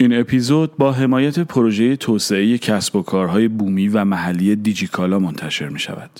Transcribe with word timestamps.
این 0.00 0.20
اپیزود 0.20 0.76
با 0.76 0.92
حمایت 0.92 1.38
پروژه 1.40 1.96
توسعه 1.96 2.58
کسب 2.58 2.96
و 2.96 3.02
کارهای 3.02 3.48
بومی 3.48 3.88
و 3.88 4.04
محلی 4.04 4.56
دیجیکالا 4.56 5.18
منتشر 5.18 5.68
می 5.68 5.78
شود. 5.78 6.10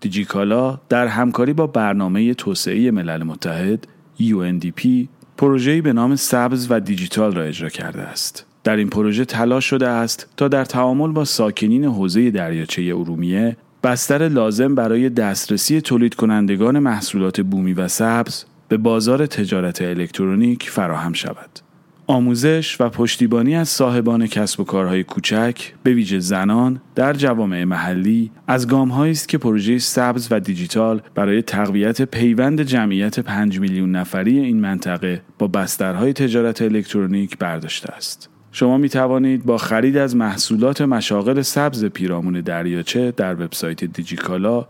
دیجیکالا 0.00 0.80
در 0.88 1.06
همکاری 1.06 1.52
با 1.52 1.66
برنامه 1.66 2.34
توسعه 2.34 2.90
ملل 2.90 3.22
متحد 3.22 3.86
UNDP 4.20 4.88
پروژه‌ای 5.36 5.80
به 5.80 5.92
نام 5.92 6.16
سبز 6.16 6.66
و 6.70 6.80
دیجیتال 6.80 7.34
را 7.34 7.42
اجرا 7.42 7.68
کرده 7.68 8.02
است. 8.02 8.46
در 8.64 8.76
این 8.76 8.88
پروژه 8.88 9.24
تلاش 9.24 9.64
شده 9.64 9.88
است 9.88 10.28
تا 10.36 10.48
در 10.48 10.64
تعامل 10.64 11.12
با 11.12 11.24
ساکنین 11.24 11.84
حوزه 11.84 12.30
دریاچه 12.30 12.82
ارومیه 12.82 13.56
بستر 13.82 14.28
لازم 14.28 14.74
برای 14.74 15.08
دسترسی 15.08 15.80
تولید 15.80 16.14
کنندگان 16.14 16.78
محصولات 16.78 17.40
بومی 17.40 17.72
و 17.72 17.88
سبز 17.88 18.44
به 18.68 18.76
بازار 18.76 19.26
تجارت 19.26 19.82
الکترونیک 19.82 20.70
فراهم 20.70 21.12
شود. 21.12 21.65
آموزش 22.08 22.80
و 22.80 22.88
پشتیبانی 22.88 23.56
از 23.56 23.68
صاحبان 23.68 24.26
کسب 24.26 24.60
و 24.60 24.64
کارهای 24.64 25.04
کوچک 25.04 25.72
به 25.82 25.92
ویژه 25.92 26.18
زنان 26.18 26.80
در 26.94 27.12
جوامع 27.12 27.64
محلی 27.64 28.30
از 28.46 28.68
گامهایی 28.68 29.12
است 29.12 29.28
که 29.28 29.38
پروژه 29.38 29.78
سبز 29.78 30.28
و 30.30 30.40
دیجیتال 30.40 31.02
برای 31.14 31.42
تقویت 31.42 32.02
پیوند 32.02 32.62
جمعیت 32.62 33.20
5 33.20 33.60
میلیون 33.60 33.90
نفری 33.90 34.38
این 34.38 34.60
منطقه 34.60 35.22
با 35.38 35.46
بسترهای 35.46 36.12
تجارت 36.12 36.62
الکترونیک 36.62 37.38
برداشته 37.38 37.92
است. 37.92 38.28
شما 38.52 38.78
می 38.78 38.88
توانید 38.88 39.44
با 39.44 39.58
خرید 39.58 39.96
از 39.96 40.16
محصولات 40.16 40.80
مشاغل 40.80 41.42
سبز 41.42 41.84
پیرامون 41.84 42.40
دریاچه 42.40 43.10
در 43.10 43.34
وبسایت 43.34 43.84
دیجیکالا 43.84 44.66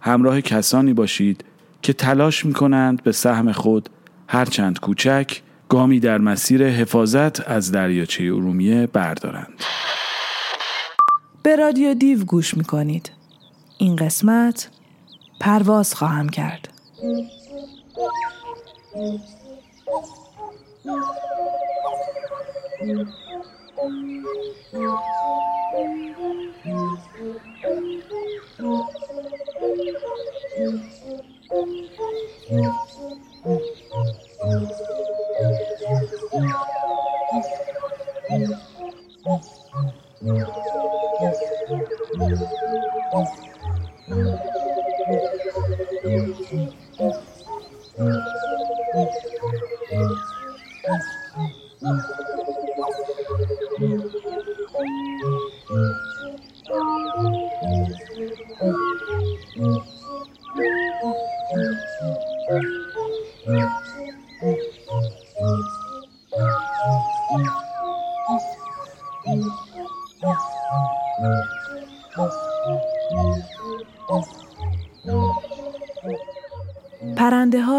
همراه 0.00 0.40
کسانی 0.40 0.92
باشید 0.92 1.44
که 1.82 1.92
تلاش 1.92 2.46
می 2.46 2.52
کنند 2.52 3.02
به 3.02 3.12
سهم 3.12 3.52
خود 3.52 3.88
هرچند 4.28 4.80
کوچک 4.80 5.42
گامی 5.68 6.00
در 6.00 6.18
مسیر 6.18 6.66
حفاظت 6.68 7.48
از 7.48 7.72
دریاچه 7.72 8.24
ارومیه 8.24 8.86
بردارند. 8.86 9.64
به 11.42 11.56
رادیو 11.56 11.94
دیو 11.94 12.24
گوش 12.24 12.56
می 12.56 12.64
کنید. 12.64 13.10
این 13.78 13.96
قسمت 13.96 14.68
پرواز 15.40 15.94
خواهم 15.94 16.28
کرد. 16.28 16.68
پرنده 34.38 34.74
ها 39.24 39.40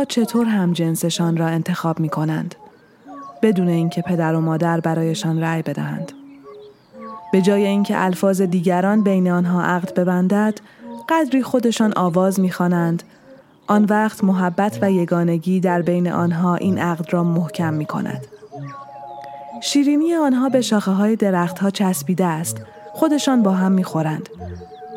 چطور 0.09 0.47
هم 0.47 0.74
جنسشان 0.74 1.38
را 1.38 1.47
انتخاب 1.47 2.00
می 2.00 2.09
کنند 2.09 2.56
بدون 3.42 3.68
اینکه 3.68 4.02
پدر 4.02 4.36
و 4.36 4.42
مادر 4.42 4.80
برایشان 4.80 5.42
رأی 5.42 5.62
بدهند. 5.62 6.12
به 7.31 7.42
جای 7.42 7.66
اینکه 7.66 8.03
الفاظ 8.03 8.42
دیگران 8.42 9.03
بین 9.03 9.31
آنها 9.31 9.64
عقد 9.64 9.94
ببندد، 9.94 10.59
قدری 11.09 11.44
خودشان 11.44 11.94
آواز 11.96 12.40
می‌خوانند 12.40 13.03
آن 13.68 13.86
وقت 13.86 14.24
محبت 14.24 14.80
و 14.81 14.92
یگانگی 14.92 15.59
در 15.59 15.81
بین 15.81 16.12
آنها 16.12 16.56
این 16.56 16.78
عقد 16.78 17.14
را 17.14 17.24
محکم 17.24 17.74
می 17.74 17.86
کند. 17.86 18.28
شیرینی 19.62 20.16
آنها 20.16 20.50
به 20.50 20.62
شاخه 20.62 20.91
های 20.91 21.16
درختها 21.16 21.70
چسبیده 21.70 22.26
است. 22.26 22.62
خودشان 22.94 23.44
با 23.44 23.52
هم 23.52 23.72
می‌خورند. 23.72 24.30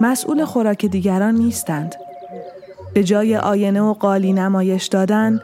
مسئول 0.01 0.45
خوراک 0.45 0.87
دیگران 0.87 1.35
نیستند. 1.35 1.95
به 2.95 3.05
جای 3.05 3.37
آینه 3.37 3.81
و 3.81 3.95
قالی 3.95 4.33
نمایش 4.33 4.87
دادن، 4.87 5.41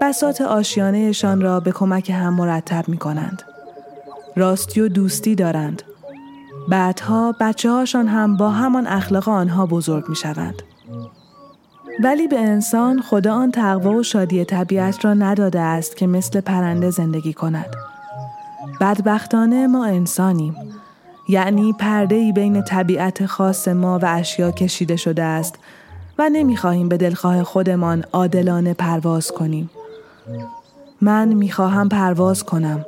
بسات 0.00 0.40
آشیانهشان 0.40 1.40
را 1.40 1.60
به 1.60 1.72
کمک 1.72 2.10
هم 2.10 2.34
مرتب 2.34 2.88
می 2.88 2.96
کنند. 2.96 3.42
راستی 4.36 4.80
و 4.80 4.88
دوستی 4.88 5.34
دارند. 5.34 5.82
بعدها 6.68 7.34
بچه 7.40 7.70
هاشان 7.70 8.08
هم 8.08 8.36
با 8.36 8.50
همان 8.50 8.86
اخلاق 8.86 9.28
آنها 9.28 9.66
بزرگ 9.66 10.08
می 10.08 10.16
شوند. 10.16 10.62
ولی 12.02 12.28
به 12.28 12.40
انسان 12.40 13.00
خدا 13.00 13.34
آن 13.34 13.50
تقوا 13.50 13.90
و 13.90 14.02
شادی 14.02 14.44
طبیعت 14.44 15.04
را 15.04 15.14
نداده 15.14 15.60
است 15.60 15.96
که 15.96 16.06
مثل 16.06 16.40
پرنده 16.40 16.90
زندگی 16.90 17.32
کند. 17.32 17.76
بدبختانه 18.80 19.66
ما 19.66 19.84
انسانیم. 19.84 20.56
یعنی 21.28 21.72
پرده 21.72 22.14
ای 22.14 22.32
بین 22.32 22.62
طبیعت 22.62 23.26
خاص 23.26 23.68
ما 23.68 23.98
و 23.98 24.04
اشیا 24.08 24.50
کشیده 24.50 24.96
شده 24.96 25.22
است 25.22 25.58
و 26.18 26.28
نمی‌خواهیم 26.28 26.88
به 26.88 26.96
دلخواه 26.96 27.42
خودمان 27.42 28.04
عادلانه 28.12 28.74
پرواز 28.74 29.32
کنیم. 29.32 29.70
من 31.00 31.28
می‌خواهم 31.28 31.88
پرواز 31.88 32.44
کنم. 32.44 32.84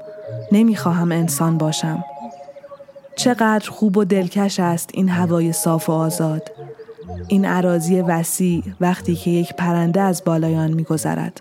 نمی‌خواهم 0.52 1.12
انسان 1.12 1.58
باشم. 1.58 2.04
چقدر 3.16 3.70
خوب 3.70 3.96
و 3.96 4.04
دلکش 4.04 4.60
است 4.60 4.90
این 4.92 5.08
هوای 5.08 5.52
صاف 5.52 5.88
و 5.88 5.92
آزاد. 5.92 6.50
این 7.28 7.44
عراضی 7.44 8.00
وسیع 8.00 8.62
وقتی 8.80 9.14
که 9.14 9.30
یک 9.30 9.54
پرنده 9.54 10.00
از 10.00 10.22
بالایان 10.24 10.70
میگذرد. 10.70 11.40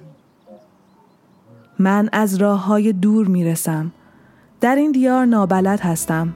من 1.79 2.09
از 2.11 2.35
راه 2.35 2.65
های 2.65 2.93
دور 2.93 3.27
می‌رسم. 3.27 3.91
در 4.61 4.75
این 4.75 4.91
دیار 4.91 5.25
نابلد 5.25 5.79
هستم. 5.79 6.33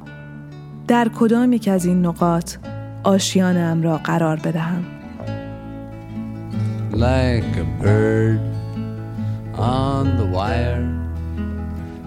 در 0.87 1.09
کدام 1.09 1.53
یک 1.53 1.67
از 1.67 1.85
این 1.85 2.05
نقاط 2.05 2.55
آشیانم 3.03 3.83
را 3.83 3.97
قرار 3.97 4.35
بدهم. 4.35 4.85
Like 6.93 7.57
a 7.57 7.63
bird 7.81 8.39
on 9.55 10.15
the 10.15 10.27
wire 10.27 10.87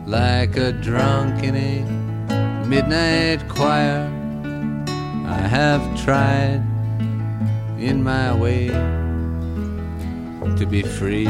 Like 0.06 0.56
a 0.56 0.70
drunk 0.70 1.42
in 1.42 1.56
a 1.56 2.64
midnight 2.66 3.48
choir. 3.48 4.08
I 5.26 5.40
have 5.48 5.82
tried 6.04 6.62
in 7.80 8.00
my 8.00 8.32
way 8.32 8.68
to 8.68 10.66
be 10.70 10.82
free 10.82 11.26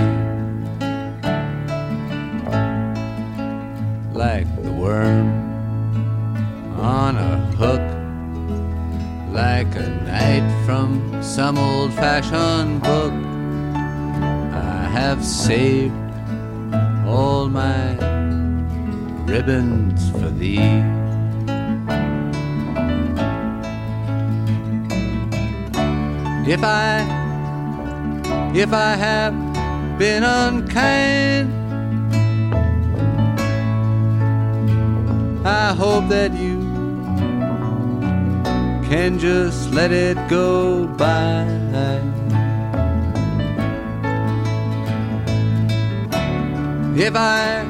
like 4.12 4.46
the 4.62 4.70
worm 4.70 5.28
on 6.78 7.16
a 7.16 7.36
hook 7.56 7.80
like 9.32 9.74
a 9.76 9.88
knight 10.04 10.66
from 10.66 11.22
some 11.22 11.58
old 11.58 11.92
fashioned 11.94 12.82
book 12.82 13.25
have 14.96 15.22
saved 15.22 15.94
all 17.06 17.48
my 17.48 17.92
ribbons 19.26 20.10
for 20.12 20.30
thee 20.40 20.96
If 26.48 26.62
I, 26.62 27.02
if 28.54 28.72
I 28.72 28.94
have 28.94 29.34
been 29.98 30.22
unkind, 30.22 31.52
I 35.44 35.74
hope 35.74 36.08
that 36.08 36.32
you 36.34 36.60
can 38.88 39.18
just 39.18 39.72
let 39.72 39.90
it 39.90 40.16
go 40.28 40.86
by. 40.86 41.42
If 46.98 47.14
I, 47.14 47.60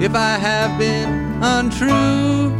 if 0.00 0.14
I 0.14 0.36
have 0.38 0.78
been 0.78 1.42
untrue, 1.42 2.52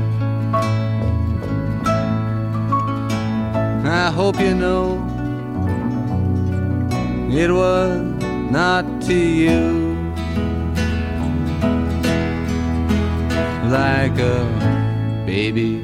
I 3.87 4.11
hope 4.11 4.41
you 4.41 4.55
know 4.55 4.97
it 7.31 7.51
was 7.51 8.01
not 8.51 8.85
to 9.03 9.15
you. 9.15 9.85
like 13.75 14.19
a 14.21 15.25
baby 15.27 15.83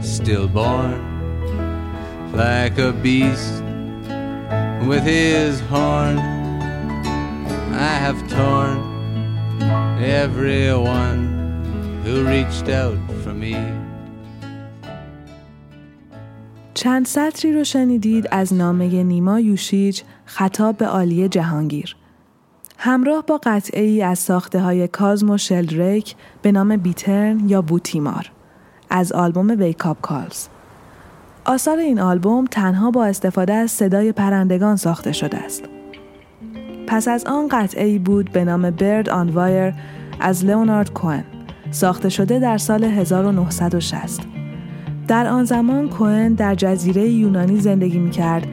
stillborn, 0.00 1.00
like 2.32 2.78
a 2.78 2.92
beast 2.92 3.62
with 4.86 5.02
his 5.02 5.60
horn. 5.62 6.37
I 7.78 7.94
have 8.06 8.20
torn 8.28 8.78
everyone 10.02 11.20
who 12.04 12.24
reached 12.24 12.68
out 12.68 12.98
for 13.22 13.34
me. 13.34 13.56
چند 16.74 17.06
سطری 17.06 17.52
رو 17.52 17.64
شنیدید 17.64 18.28
از 18.30 18.54
نامه 18.54 19.02
نیما 19.02 19.40
یوشیج 19.40 20.02
خطاب 20.24 20.76
به 20.76 20.86
عالی 20.86 21.28
جهانگیر. 21.28 21.96
همراه 22.78 23.24
با 23.26 23.40
قطعه 23.42 23.82
ای 23.82 24.02
از 24.02 24.18
ساخته 24.18 24.60
های 24.60 24.88
Cosmo 24.88 25.30
Sheldrake 25.30 26.16
به 26.42 26.52
نام 26.52 26.76
Bittern 26.76 27.48
یا 27.48 27.62
بوتیمار 27.62 28.30
از 28.90 29.12
آلبوم 29.12 29.48
Wake 29.58 29.86
Up 29.86 30.00
Calls. 30.00 30.46
آثار 31.44 31.78
این 31.78 32.00
آلبوم 32.00 32.44
تنها 32.44 32.90
با 32.90 33.04
استفاده 33.04 33.52
از 33.54 33.70
صدای 33.70 34.12
پرندگان 34.12 34.76
ساخته 34.76 35.12
شده 35.12 35.36
است. 35.36 35.77
پس 36.90 37.08
از 37.08 37.24
آن 37.24 37.48
قطعه 37.48 37.84
ای 37.84 37.98
بود 37.98 38.32
به 38.32 38.44
نام 38.44 38.70
Bird 38.70 39.08
on 39.08 39.28
Wire 39.28 39.74
از 40.20 40.44
لئونارد 40.44 40.92
کوهن 40.92 41.24
ساخته 41.70 42.08
شده 42.08 42.38
در 42.38 42.58
سال 42.58 42.84
1960. 42.84 44.20
در 45.08 45.26
آن 45.26 45.44
زمان 45.44 45.88
کوئن 45.88 46.34
در 46.34 46.54
جزیره 46.54 47.08
یونانی 47.08 47.60
زندگی 47.60 47.98
می 47.98 48.10
کرد 48.10 48.46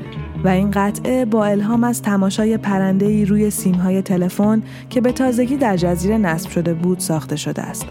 و 0.43 0.47
این 0.47 0.71
قطعه 0.71 1.25
با 1.25 1.45
الهام 1.45 1.83
از 1.83 2.01
تماشای 2.01 2.57
پرنده 2.57 3.05
ای 3.05 3.25
روی 3.25 3.49
سیمهای 3.49 4.01
تلفن 4.01 4.63
که 4.89 5.01
به 5.01 5.11
تازگی 5.11 5.57
در 5.57 5.77
جزیره 5.77 6.17
نصب 6.17 6.49
شده 6.49 6.73
بود 6.73 6.99
ساخته 6.99 7.35
شده 7.35 7.61
است. 7.61 7.85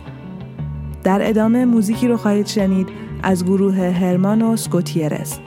در 1.05 1.29
ادامه 1.29 1.65
موزیکی 1.65 2.09
رو 2.09 2.17
خواهید 2.17 2.47
شنید 2.47 2.89
از 3.23 3.45
گروه 3.45 3.77
هرمانوس 3.77 4.69
گوتیرس. 4.69 5.39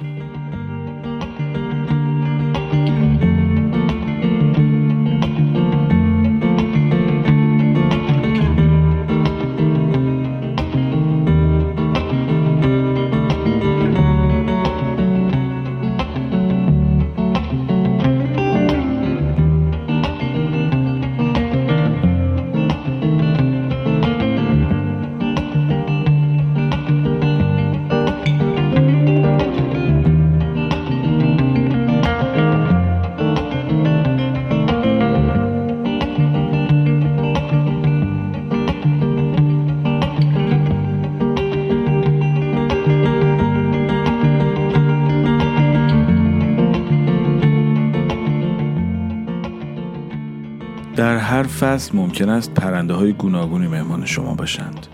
فصل 51.59 51.97
ممکن 51.97 52.29
است 52.29 52.53
پرنده 52.53 52.93
های 52.93 53.13
گوناگونی 53.13 53.67
مهمان 53.67 54.05
شما 54.05 54.33
باشند. 54.33 54.87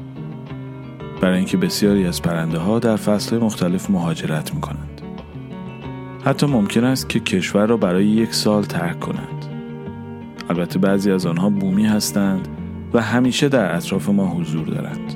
برای 1.21 1.37
اینکه 1.37 1.57
بسیاری 1.57 2.05
از 2.05 2.21
پرنده 2.21 2.57
ها 2.57 2.79
در 2.79 2.95
فصل 2.95 3.29
های 3.29 3.45
مختلف 3.45 3.89
مهاجرت 3.89 4.53
می 4.53 4.61
کنند. 4.61 5.01
حتی 6.25 6.45
ممکن 6.45 6.83
است 6.83 7.09
که 7.09 7.19
کشور 7.19 7.65
را 7.65 7.77
برای 7.77 8.05
یک 8.05 8.33
سال 8.33 8.63
ترک 8.63 8.99
کنند. 8.99 9.45
البته 10.49 10.79
بعضی 10.79 11.11
از 11.11 11.25
آنها 11.25 11.49
بومی 11.49 11.85
هستند 11.85 12.47
و 12.93 13.01
همیشه 13.01 13.49
در 13.49 13.75
اطراف 13.75 14.09
ما 14.09 14.27
حضور 14.27 14.67
دارند. 14.67 15.15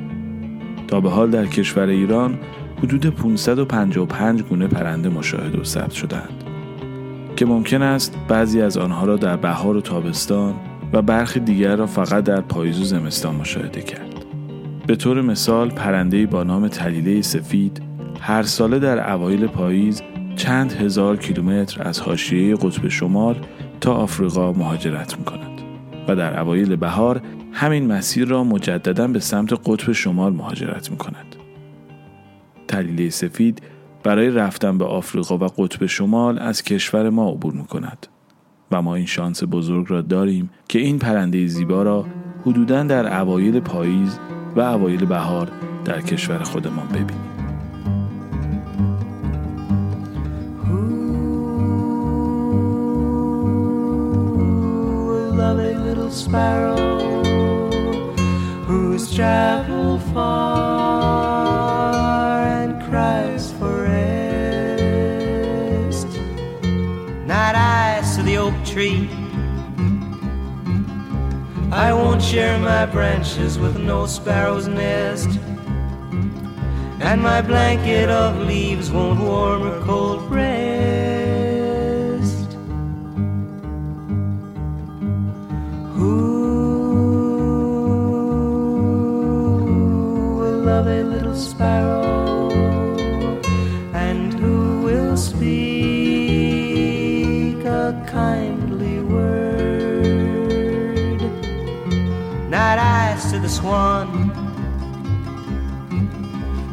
تا 0.88 1.02
به 1.02 1.10
حال 1.10 1.32
در 1.32 1.46
کشور 1.46 1.88
ایران 1.88 2.40
حدود 2.84 3.06
555 3.06 4.42
گونه 4.42 4.68
پرنده 4.68 5.10
مشاهده 5.10 5.62
و 5.62 5.64
ثبت 5.64 5.92
شدند 5.92 6.44
که 7.36 7.46
ممکن 7.46 7.82
است 7.82 8.18
بعضی 8.28 8.62
از 8.62 8.78
آنها 8.78 9.06
را 9.06 9.18
در 9.18 9.38
بهار 9.38 9.78
و 9.78 9.82
تابستان 9.82 10.56
و 10.98 11.02
برخی 11.02 11.40
دیگر 11.40 11.76
را 11.76 11.86
فقط 11.88 12.24
در 12.24 12.42
پاییز 12.42 12.82
و 12.82 12.84
زمستان 12.84 13.36
مشاهده 13.36 13.82
کرد. 13.82 14.26
به 14.88 14.96
طور 14.96 15.22
مثال 15.22 15.70
پرنده‌ای 15.70 16.26
با 16.26 16.44
نام 16.44 16.68
تلیله 16.68 17.22
سفید 17.22 17.82
هر 18.22 18.44
ساله 18.44 18.80
در 18.80 19.12
اوایل 19.14 19.48
پاییز 19.48 20.02
چند 20.36 20.74
هزار 20.74 21.18
کیلومتر 21.18 21.88
از 21.88 22.00
حاشیه 22.00 22.56
قطب 22.56 22.88
شمال 22.88 23.36
تا 23.82 23.94
آفریقا 23.94 24.54
مهاجرت 24.54 25.20
می 25.20 25.26
کند 25.26 25.62
و 26.08 26.16
در 26.16 26.40
اوایل 26.40 26.76
بهار 26.76 27.22
همین 27.52 27.88
مسیر 27.88 28.28
را 28.28 28.44
مجددا 28.44 29.08
به 29.08 29.20
سمت 29.20 29.54
قطب 29.66 29.92
شمال 29.92 30.34
مهاجرت 30.34 30.92
می 30.92 30.98
کند. 30.98 31.36
تلیله 32.68 33.10
سفید 33.10 33.62
برای 34.04 34.30
رفتن 34.30 34.78
به 34.78 34.86
آفریقا 34.86 35.38
و 35.38 35.44
قطب 35.44 35.86
شمال 35.86 36.40
از 36.40 36.64
کشور 36.64 37.10
ما 37.10 37.30
عبور 37.30 37.54
می 37.54 37.66
کند. 37.66 38.08
و 38.72 38.82
ما 38.82 38.96
این 38.96 39.06
شانس 39.06 39.44
بزرگ 39.52 39.86
را 39.90 40.02
داریم 40.02 40.50
که 40.68 40.80
این 40.80 41.00
پرنده 41.00 41.48
زیبا 41.48 41.84
را 41.84 42.06
حدودا 42.46 42.84
در 42.84 43.22
اوایل 43.22 43.60
پاییز 43.60 44.20
و 44.56 44.60
اوایل 44.60 45.06
بهار 45.06 45.52
در 45.86 46.02
کشور 46.02 46.44
خودمان 46.44 46.88
ببینیم. 46.88 47.38
tree. 59.18 60.87
Share 72.28 72.60
my 72.60 72.86
branches 72.86 73.58
with 73.58 73.80
no 73.80 74.06
sparrow's 74.06 74.68
nest. 74.68 75.30
And 77.00 77.22
my 77.22 77.42
blanket 77.42 78.10
of 78.10 78.46
leaves 78.46 78.92
won't 78.92 79.22
warm 79.22 79.62
her 79.62 79.82
cold 79.86 80.27
the 103.68 103.74
swan. 103.74 104.10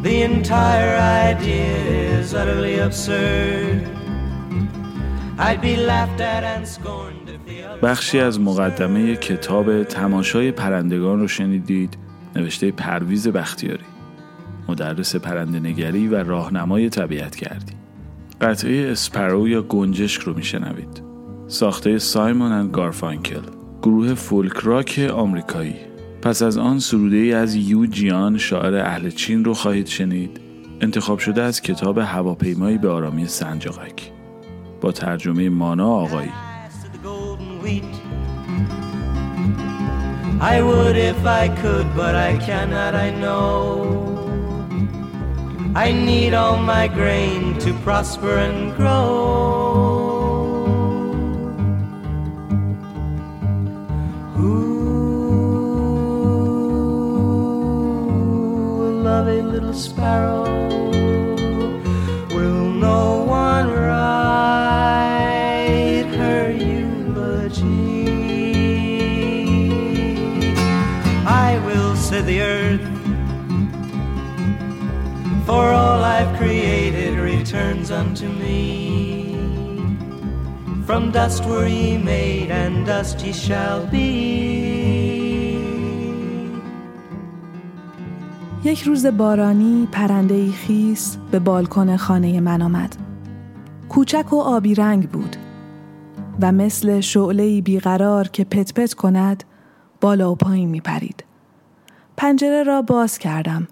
The 0.03 0.23
entire 0.23 0.97
idea 1.33 1.75
is 2.19 2.35
utterly 2.35 2.79
absurd. 2.79 3.89
I'd 5.39 5.61
be 5.61 5.77
laughed 5.77 6.21
at 6.21 6.43
and 6.45 6.67
scorned 6.67 7.29
if 7.29 7.41
the 7.47 7.81
بخشی 7.83 8.21
از 8.21 8.41
مقدمه 8.41 9.17
کتاب 9.17 9.83
تماشای 9.85 10.53
پرندگان 10.53 11.21
رو 11.21 11.29
شنیدید 11.29 11.99
نوشته 12.37 12.71
پرویز 12.71 13.29
بختیاری. 13.29 13.85
مدرس 14.69 15.17
پرنده‌نگری 15.17 16.09
و 16.09 16.15
راهنمای 16.15 16.89
طبیعت‌گردی 16.89 17.73
قطعه 18.41 18.93
Sparrow 18.93 19.49
یا 19.49 19.63
گنجشک 19.63 20.23
رو 20.23 20.35
میشنوید. 20.35 21.03
ساخته 21.47 21.99
Simon 21.99 22.53
and 22.53 22.71
Garfunkel. 22.71 23.43
گروه 23.83 24.15
فولک 24.15 24.57
راک 24.57 25.11
آمریکایی. 25.15 25.94
پس 26.25 26.43
از 26.43 26.59
آن 26.59 26.79
سروده 26.79 27.17
ای 27.17 27.33
از 27.33 27.55
یو 27.55 27.87
جیان 27.87 28.39
شاعر 28.39 28.75
اهل 28.75 29.11
چین 29.11 29.45
رو 29.45 29.55
خواهید 29.55 29.87
شنید 29.87 30.41
انتخاب 30.81 31.19
شده 31.19 31.43
از 31.43 31.63
کتاب 31.63 31.99
هواپیمایی 31.99 32.79
به 32.79 32.89
آرامی 32.89 33.27
سنجاقک 33.27 34.11
با 34.81 34.93
ترجمه 34.93 35.49
مانا 35.49 35.89
آقایی 35.89 36.31
I 40.41 40.61
would 40.69 40.97
if 40.97 41.21
I 41.43 41.45
could, 41.63 41.89
but 41.97 42.15
I 42.31 42.33
cannot, 42.47 42.93
I 43.07 43.09
know. 43.23 43.45
I 45.87 45.89
need 46.09 46.33
all 46.35 46.59
my 46.75 46.87
grain 47.01 47.59
to 47.65 47.71
prosper 47.85 48.35
and 48.49 48.77
grow. 48.77 49.64
Sparrow. 59.73 60.45
Will 62.35 62.71
no 62.71 63.23
one 63.23 63.69
write 63.71 65.15
her 66.17 66.51
eulogy? 66.51 68.09
I 71.27 71.59
will, 71.67 71.95
said 71.95 72.27
the 72.27 72.41
earth, 72.43 72.83
for 75.47 75.73
all 75.73 76.03
I've 76.03 76.37
created 76.37 77.19
returns 77.19 77.91
unto 77.91 78.29
me. 78.29 79.37
From 80.85 81.11
dust 81.13 81.45
were 81.45 81.67
ye 81.67 81.97
made, 81.97 82.51
and 82.51 82.85
dust 82.85 83.25
ye 83.25 83.33
shall 83.33 83.87
be. 83.87 84.84
یک 88.65 88.83
روز 88.83 89.07
بارانی 89.07 89.89
پرنده 89.93 90.51
خیس 90.51 91.17
به 91.31 91.39
بالکن 91.39 91.97
خانه 91.97 92.41
من 92.41 92.63
آمد. 92.63 92.97
کوچک 93.89 94.33
و 94.33 94.37
آبی 94.37 94.75
رنگ 94.75 95.11
بود 95.11 95.37
و 96.41 96.53
مثل 96.53 97.01
شعله 97.01 97.61
بیقرار 97.61 98.29
که 98.29 98.45
پت 98.45 98.75
پت 98.75 98.95
کند 98.95 99.45
بالا 100.01 100.33
و 100.33 100.35
پایین 100.35 100.69
می 100.69 100.81
پرید. 100.81 101.25
پنجره 102.17 102.63
را 102.63 102.83
باز 102.83 103.19
کردم 103.19 103.69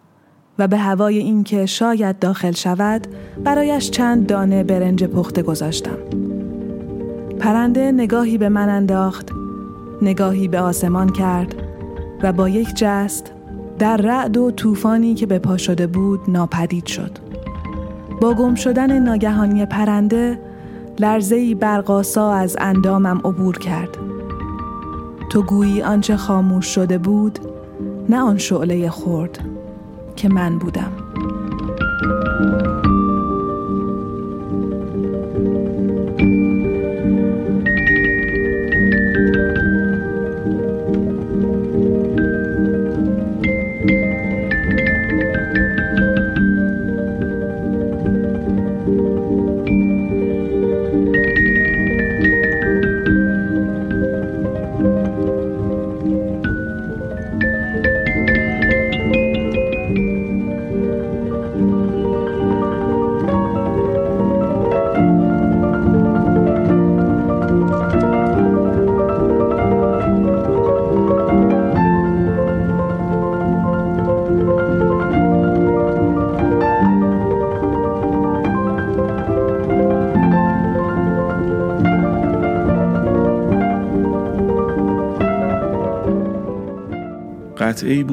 و 0.58 0.68
به 0.68 0.78
هوای 0.78 1.18
اینکه 1.18 1.66
شاید 1.66 2.18
داخل 2.18 2.52
شود 2.52 3.06
برایش 3.44 3.90
چند 3.90 4.26
دانه 4.26 4.64
برنج 4.64 5.04
پخته 5.04 5.42
گذاشتم. 5.42 5.98
پرنده 7.38 7.92
نگاهی 7.92 8.38
به 8.38 8.48
من 8.48 8.68
انداخت، 8.68 9.32
نگاهی 10.02 10.48
به 10.48 10.60
آسمان 10.60 11.08
کرد 11.08 11.54
و 12.22 12.32
با 12.32 12.48
یک 12.48 12.68
جست 12.74 13.32
در 13.78 13.96
رعد 13.96 14.36
و 14.36 14.50
طوفانی 14.50 15.14
که 15.14 15.26
به 15.26 15.38
پا 15.38 15.56
شده 15.56 15.86
بود 15.86 16.20
ناپدید 16.28 16.86
شد. 16.86 17.10
با 18.20 18.34
گم 18.34 18.54
شدن 18.54 18.98
ناگهانی 18.98 19.66
پرنده 19.66 20.38
لرزهی 20.98 21.54
برقاسا 21.54 22.32
از 22.32 22.56
اندامم 22.60 23.20
عبور 23.24 23.58
کرد. 23.58 23.96
تو 25.30 25.42
گویی 25.42 25.82
آنچه 25.82 26.16
خاموش 26.16 26.66
شده 26.66 26.98
بود 26.98 27.38
نه 28.08 28.20
آن 28.20 28.38
شعله 28.38 28.90
خورد 28.90 29.38
که 30.16 30.28
من 30.28 30.58
بودم. 30.58 30.92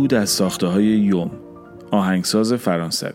بود 0.09 0.19
از 0.19 0.29
ساخته 0.29 0.67
های 0.67 0.85
یوم 0.85 1.31
آهنگساز 1.91 2.53
فرانسوی. 2.53 3.11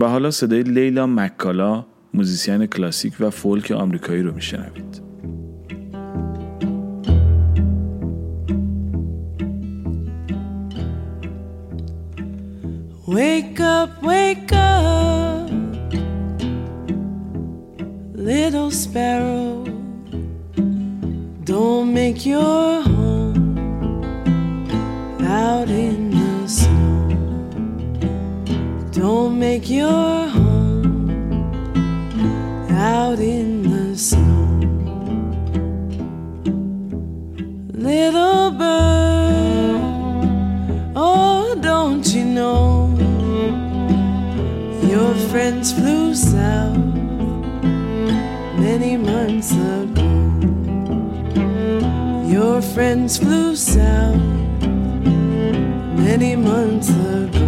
و 0.00 0.08
حالا 0.08 0.30
صدای 0.30 0.62
لیلا 0.62 1.06
مکالا 1.06 1.84
موزیسین 2.14 2.66
کلاسیک 2.66 3.14
و 3.20 3.30
فولک 3.30 3.70
آمریکایی 3.70 4.22
رو 4.22 4.34
میشنوید. 4.34 5.09
Months 49.30 49.52
ago. 49.52 50.10
Your 52.26 52.60
friends 52.60 53.18
flew 53.18 53.54
south 53.54 54.16
many 55.96 56.34
months 56.34 56.88
ago. 56.90 57.39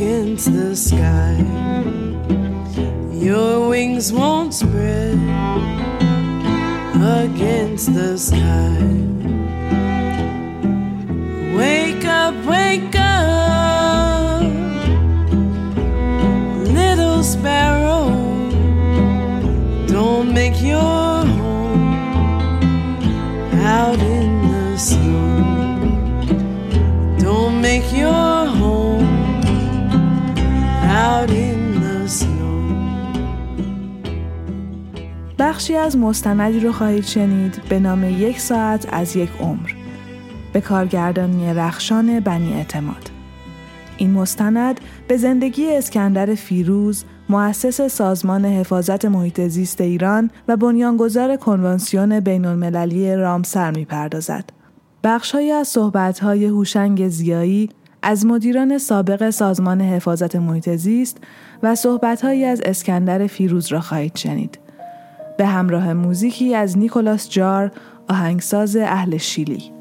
Against 0.00 0.50
the 0.50 0.74
sky. 0.74 1.36
Your 3.12 3.68
wings 3.68 4.10
won't 4.10 4.54
spread 4.54 5.18
against 7.22 7.92
the 7.92 8.16
sky. 8.16 8.80
Wake 11.54 12.06
up, 12.06 12.34
wake 12.46 12.96
up, 12.96 12.99
بخشی 35.60 35.76
از 35.76 35.96
مستندی 35.96 36.60
رو 36.60 36.72
خواهید 36.72 37.04
شنید 37.04 37.62
به 37.68 37.80
نام 37.80 38.04
یک 38.04 38.40
ساعت 38.40 38.86
از 38.92 39.16
یک 39.16 39.30
عمر 39.40 39.70
به 40.52 40.60
کارگردانی 40.60 41.54
رخشان 41.54 42.20
بنی 42.20 42.52
اعتماد 42.52 43.10
این 43.96 44.10
مستند 44.10 44.80
به 45.08 45.16
زندگی 45.16 45.72
اسکندر 45.72 46.34
فیروز 46.34 47.04
مؤسس 47.28 47.80
سازمان 47.80 48.44
حفاظت 48.44 49.04
محیط 49.04 49.40
زیست 49.40 49.80
ایران 49.80 50.30
و 50.48 50.56
بنیانگذار 50.56 51.36
کنوانسیون 51.36 52.20
بین 52.20 52.44
المللی 52.44 53.16
رامسر 53.16 53.70
می‌پردازد. 53.70 54.44
بخشهایی 55.04 55.50
از 55.50 55.68
صحبتهای 55.68 56.44
هوشنگ 56.44 57.08
زیایی 57.08 57.68
از 58.02 58.26
مدیران 58.26 58.78
سابق 58.78 59.30
سازمان 59.30 59.80
حفاظت 59.80 60.36
محیط 60.36 60.76
زیست 60.76 61.18
و 61.62 61.74
صحبتهایی 61.74 62.44
از 62.44 62.60
اسکندر 62.64 63.26
فیروز 63.26 63.72
را 63.72 63.80
خواهید 63.80 64.16
شنید. 64.16 64.58
به 65.40 65.46
همراه 65.46 65.92
موزیکی 65.92 66.54
از 66.54 66.78
نیکولاس 66.78 67.28
جار 67.28 67.70
آهنگساز 68.08 68.76
اهل 68.76 69.16
شیلی. 69.16 69.79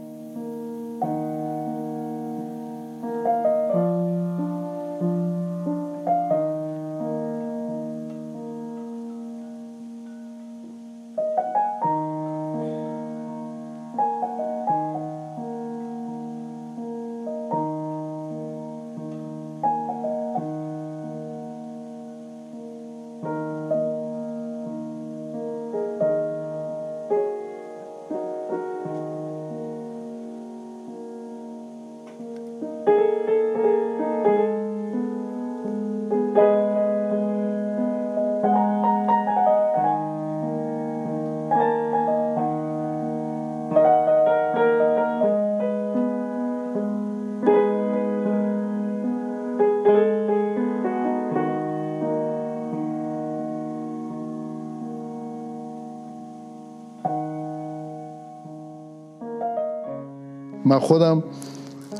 من 60.79 60.85
خودم 60.85 61.23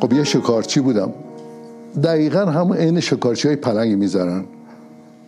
خب 0.02 0.14
یه 0.14 0.24
شکارچی 0.24 0.80
بودم. 0.80 1.14
دقیقا 2.04 2.46
همون 2.46 2.78
عین 2.78 3.00
شکارچی 3.00 3.48
های 3.48 3.58
پلنگ 3.58 3.98
می‌ذارن. 3.98 4.44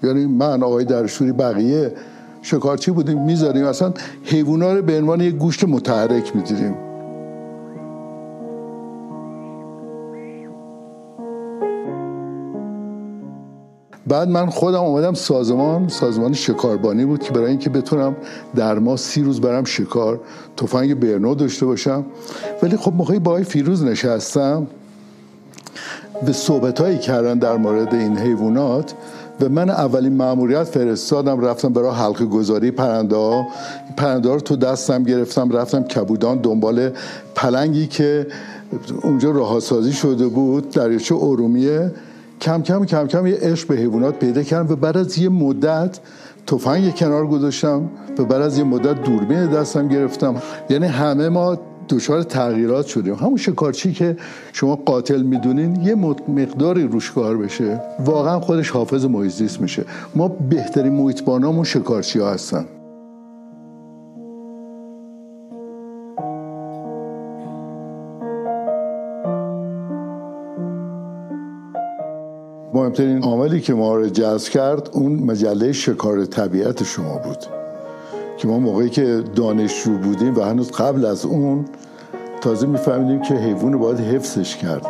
یعنی 0.04 0.26
من 0.26 0.64
آقای 0.64 0.86
درشوری 0.86 1.32
بقیه 1.32 1.94
شکارچی 2.42 2.92
بودیم 2.92 3.22
می‌ذاریم. 3.22 3.66
اصلا 3.66 3.94
حیوونا 4.24 4.74
رو 4.74 4.82
به 4.82 4.98
عنوان 4.98 5.22
یه 5.22 5.32
گوشت 5.32 5.64
متحرک 5.64 6.36
می‌دیدیم 6.36 6.76
بعد 14.12 14.30
من 14.30 14.50
خودم 14.50 14.80
اومدم 14.80 15.14
سازمان 15.14 15.88
سازمان 15.88 16.34
شکاربانی 16.34 17.06
بود 17.06 17.24
که 17.24 17.32
برای 17.32 17.50
اینکه 17.50 17.70
بتونم 17.70 18.16
در 18.56 18.80
ما 18.80 18.98
سی 18.98 19.24
روز 19.24 19.42
برم 19.42 19.64
شکار 19.64 20.20
تفنگ 20.58 21.00
برنو 21.00 21.36
داشته 21.36 21.66
باشم. 21.66 22.06
ولی 22.64 22.78
خب 22.78 22.94
موقعی 22.94 23.20
با 23.20 23.32
آقای 23.32 23.44
فیروز 23.44 23.84
نشستم 23.84 24.68
به 26.26 26.34
صحبت 26.34 26.82
هایی 26.82 26.98
کردن 26.98 27.40
در 27.40 27.58
مورد 27.58 27.96
این 27.96 28.18
حیوانات 28.18 28.94
و 29.42 29.50
من 29.50 29.70
اولین 29.70 30.14
مأموریت 30.14 30.64
فرستادم 30.64 31.46
رفتم 31.46 31.74
برای 31.74 31.92
حلقه 31.92 32.26
گذاری 32.26 32.72
پرنده 32.72 33.16
ها. 33.16 33.48
پرنده 33.98 34.30
ها 34.30 34.36
رو 34.36 34.42
تو 34.42 34.56
دستم 34.56 35.04
گرفتم 35.04 35.50
رفتم 35.50 35.84
کبودان 35.84 36.38
دنبال 36.38 36.92
پلنگی 37.36 37.88
که 37.88 38.28
اونجا 39.04 39.32
راهسازی 39.32 39.94
شده 39.94 40.28
بود 40.28 40.70
دریاچه 40.70 41.16
ارومیه. 41.16 41.92
کم 42.42 42.62
کم 42.62 42.86
کم 42.86 43.08
کم 43.08 43.28
یه 43.28 43.38
عشق 43.42 43.68
به 43.68 43.76
حیوانات 43.76 44.20
پیدا 44.20 44.44
کردم 44.44 44.74
و 44.74 44.76
بعد 44.76 44.98
از 44.98 45.18
یه 45.18 45.30
مدت 45.30 46.00
تفنگ 46.48 46.96
کنار 46.96 47.28
گذاشتم 47.28 47.90
و 48.18 48.26
بعد 48.26 48.42
از 48.42 48.58
یه 48.58 48.64
مدت 48.64 49.04
دوربین 49.04 49.46
دستم 49.46 49.88
گرفتم. 49.88 50.36
یعنی 50.70 50.86
همه 50.86 51.30
ما 51.30 51.58
دچار 51.90 52.24
تغییرات 52.24 52.86
شدیم. 52.86 53.14
همون 53.14 53.38
شکارچی 53.38 53.94
که 53.94 54.18
شما 54.54 54.76
قاتل 54.76 55.22
می‌دونین 55.22 55.82
یه 55.82 55.96
مقداری 56.28 56.84
روش 56.84 57.12
کار 57.12 57.38
بشه. 57.38 57.82
واقعا 58.06 58.40
خودش 58.40 58.70
حافظ 58.70 59.06
محیط 59.06 59.60
میشه. 59.60 59.86
ما 60.16 60.28
بهترین 60.28 60.94
محیطبانامون 60.94 61.64
شکارچی 61.64 62.20
ها 62.20 62.32
هستن. 62.32 62.66
مهمترین 72.82 73.24
عاملی 73.24 73.62
که 73.62 73.74
ما 73.74 73.96
رو 73.96 74.10
جذب 74.10 74.50
کرد 74.50 74.90
اون 74.94 75.12
مجله 75.12 75.72
شکار 75.72 76.26
طبیعت 76.26 76.84
شما 76.84 77.18
بود. 77.18 77.38
که 78.38 78.48
ما 78.48 78.60
موقعی 78.60 78.90
که 78.90 79.24
دانشجو 79.36 79.98
بودیم 79.98 80.38
و 80.38 80.42
هنوز 80.42 80.72
قبل 80.72 81.06
از 81.06 81.26
اون 81.26 81.66
تازه 82.42 82.68
میفهمیدیم 82.68 83.22
که 83.22 83.34
حیوان 83.34 83.78
باید 83.78 84.00
حفظش 84.00 84.56
کرد. 84.56 84.86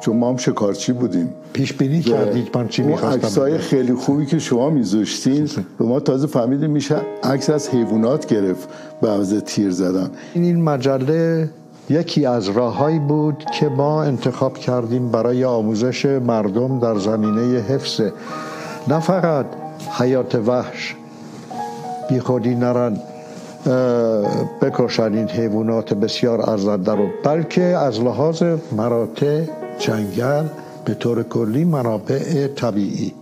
چون 0.00 0.16
ما 0.16 0.28
هم 0.28 0.36
شکارچی 0.36 0.92
بودیم. 0.92 1.34
پیش 1.52 1.72
بینی 1.72 2.00
کردید. 2.00 2.56
من 2.56 2.68
چی 2.68 2.82
می‌خواستم 2.82 3.26
عکسای 3.26 3.58
خیلی 3.58 3.94
خوبی 3.94 4.26
که 4.26 4.38
شما 4.38 4.70
میذاشتین 4.70 5.48
و 5.80 5.84
ما 5.84 6.00
تازه 6.00 6.26
فهمیدیم 6.26 6.70
میشه 6.70 6.96
عکس 7.22 7.50
از 7.50 7.68
حیوانات 7.68 8.26
گرفت 8.26 8.68
به 9.00 9.40
تیر 9.40 9.70
زدن. 9.70 10.10
این 10.34 10.62
مجله 10.62 11.50
یکی 11.90 12.26
از 12.26 12.48
راههایی 12.48 12.98
بود 12.98 13.44
که 13.58 13.68
ما 13.68 14.02
انتخاب 14.02 14.58
کردیم 14.58 15.10
برای 15.10 15.44
آموزش 15.44 16.06
مردم 16.06 16.78
در 16.78 16.98
زمینه 16.98 17.60
حفظ. 17.60 18.00
نه 18.88 19.00
فقط 19.00 19.46
حیات 19.98 20.34
وحش 20.34 20.96
بی 22.08 22.20
خودی 22.20 22.54
نرن 22.54 22.96
بکشن 24.62 25.14
این 25.14 25.28
حیوانات 25.28 25.94
بسیار 25.94 26.50
ارزنده 26.50 26.92
رو 26.92 27.08
بلکه 27.24 27.62
از 27.62 28.00
لحاظ 28.00 28.42
مراتع 28.72 29.44
جنگل 29.78 30.44
به 30.84 30.94
طور 30.94 31.22
کلی 31.22 31.64
منابع 31.64 32.46
طبیعی. 32.46 33.14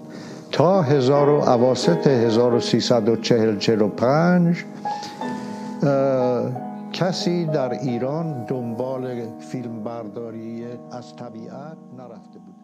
تا 0.53 0.83
هزار 0.83 1.29
و 1.29 1.35
اواسط 1.35 2.07
1340 2.07 3.59
45 3.59 4.65
کسی 6.93 7.45
در 7.47 7.71
ایران 7.71 8.45
دنبال 8.45 9.39
فیلم 9.39 9.85
برداری 9.85 10.65
از 10.93 11.17
طبیعت 11.17 11.77
نرفته 11.97 12.39
بود. 12.39 12.57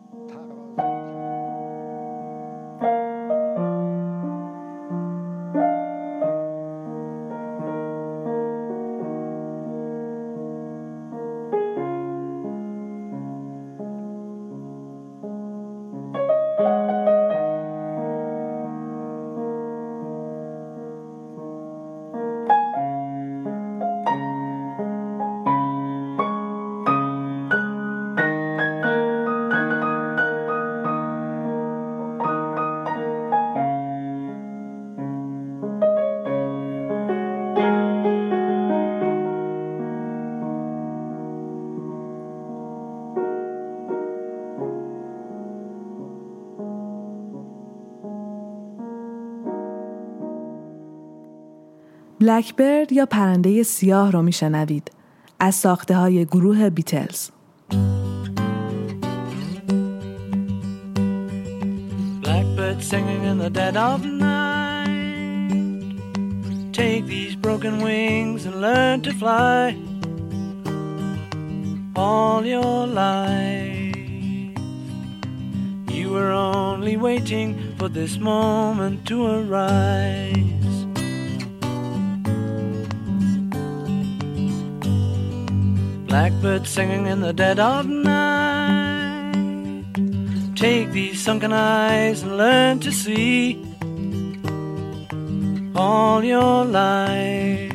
بلکبرد 52.27 52.93
یا 52.93 53.07
پرنده 53.07 53.63
سیاه 53.63 54.13
رو 54.13 54.23
میشنوید 54.23 54.91
از 55.41 55.55
ساخته 55.55 55.97
های 55.97 56.25
گروه 56.25 56.71
بیتلز 56.71 57.31
Blackbird 62.23 62.83
singing 62.91 63.23
in 63.31 63.39
the 63.45 63.51
dead 63.61 63.77
of 63.77 64.01
night 64.05 64.97
Take 66.73 67.03
these 67.15 67.35
broken 67.47 67.75
wings 67.87 68.41
and 68.49 68.57
learn 68.67 68.97
to 69.07 69.13
fly 69.23 69.77
All 72.05 72.41
your 72.55 72.79
life 73.05 74.59
You 75.99 76.07
were 76.15 76.33
only 76.33 76.97
waiting 77.09 77.49
for 77.79 77.89
this 77.99 78.15
moment 78.19 78.97
to 79.11 79.17
arise 79.39 80.66
Blackbird 86.17 86.65
singing 86.67 87.05
in 87.09 87.21
the 87.21 87.35
dead 87.35 87.59
of 87.59 87.87
night. 87.87 89.35
Take 90.57 90.93
these 90.93 91.21
sunken 91.21 91.53
eyes 91.53 92.23
and 92.23 92.39
learn 92.39 92.81
to 92.81 92.91
see 92.91 93.63
all 95.75 96.25
your 96.25 96.65
life. 96.65 97.71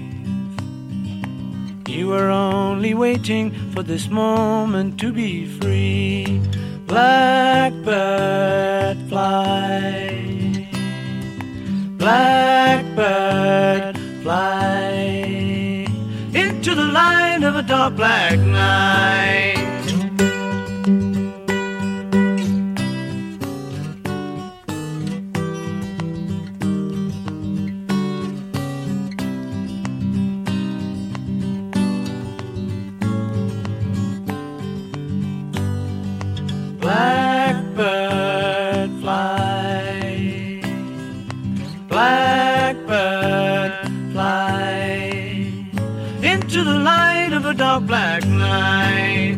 You 1.88 2.08
were 2.08 2.32
only 2.32 2.96
waiting 2.96 3.52
for 3.74 3.84
this 3.84 4.10
moment 4.10 5.00
to 5.02 5.14
be 5.14 5.46
free. 5.60 6.42
Blackbird 6.88 7.78
fly. 9.08 10.68
Blackbird 12.00 14.00
fly 14.24 15.31
the 16.82 16.94
light 16.94 17.44
of 17.44 17.56
a 17.56 17.62
dark 17.62 17.96
black 17.96 18.40
night. 18.40 19.51
Black 47.80 48.26
night. 48.26 49.38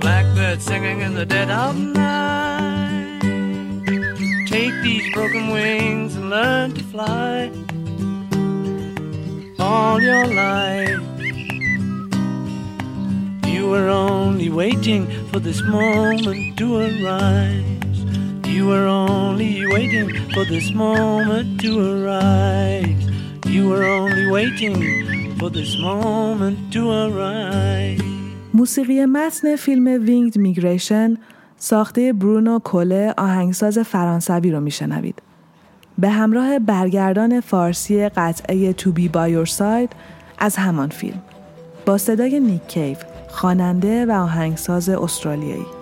Blackbird 0.00 0.62
singing 0.62 1.00
in 1.00 1.14
the 1.14 1.26
dead 1.26 1.50
of 1.50 1.76
night. 1.76 3.20
Take 4.46 4.72
these 4.82 5.12
broken 5.12 5.48
wings 5.48 6.16
and 6.16 6.30
learn 6.30 6.72
to 6.72 6.82
fly 6.84 7.50
all 9.67 10.01
your 10.01 10.25
life. 10.43 11.01
You 13.53 13.63
were 13.73 13.89
only 13.89 14.49
waiting 14.49 15.03
for 15.29 15.39
this 15.39 15.59
moment 15.77 16.57
to 16.59 16.65
arise. 16.87 17.99
You 18.55 18.67
were 18.67 18.87
only 18.87 19.65
waiting 19.75 20.07
for 20.33 20.43
this 20.45 20.67
moment 20.73 21.61
to 21.63 21.71
arise. 21.91 23.03
You 23.53 23.69
were 23.69 23.85
only 23.99 24.25
waiting 24.37 24.77
for 25.39 25.49
this 25.49 25.71
moment 25.77 26.57
to 26.73 26.81
arise. 27.03 28.03
موسیقی 28.53 29.05
متن 29.05 29.55
فیلم 29.55 29.87
وینگد 30.05 30.37
میگریشن 30.37 31.17
ساخته 31.57 32.13
برونو 32.13 32.59
کوله 32.59 33.13
آهنگساز 33.17 33.79
فرانسوی 33.79 34.51
رو 34.51 34.59
میشنوید. 34.59 35.21
به 35.98 36.08
همراه 36.08 36.58
برگردان 36.58 37.40
فارسی 37.40 38.08
قطعه 38.08 38.72
تو 38.72 38.92
بی 38.92 39.08
با 39.08 39.44
ساید 39.44 39.92
از 40.38 40.56
همان 40.56 40.88
فیلم. 40.88 41.22
با 41.86 41.98
صدای 41.98 42.40
نیک 42.40 42.68
کیو 42.68 42.96
خواننده 43.28 44.06
و 44.06 44.10
آهنگساز 44.10 44.88
استرالیایی. 44.88 45.77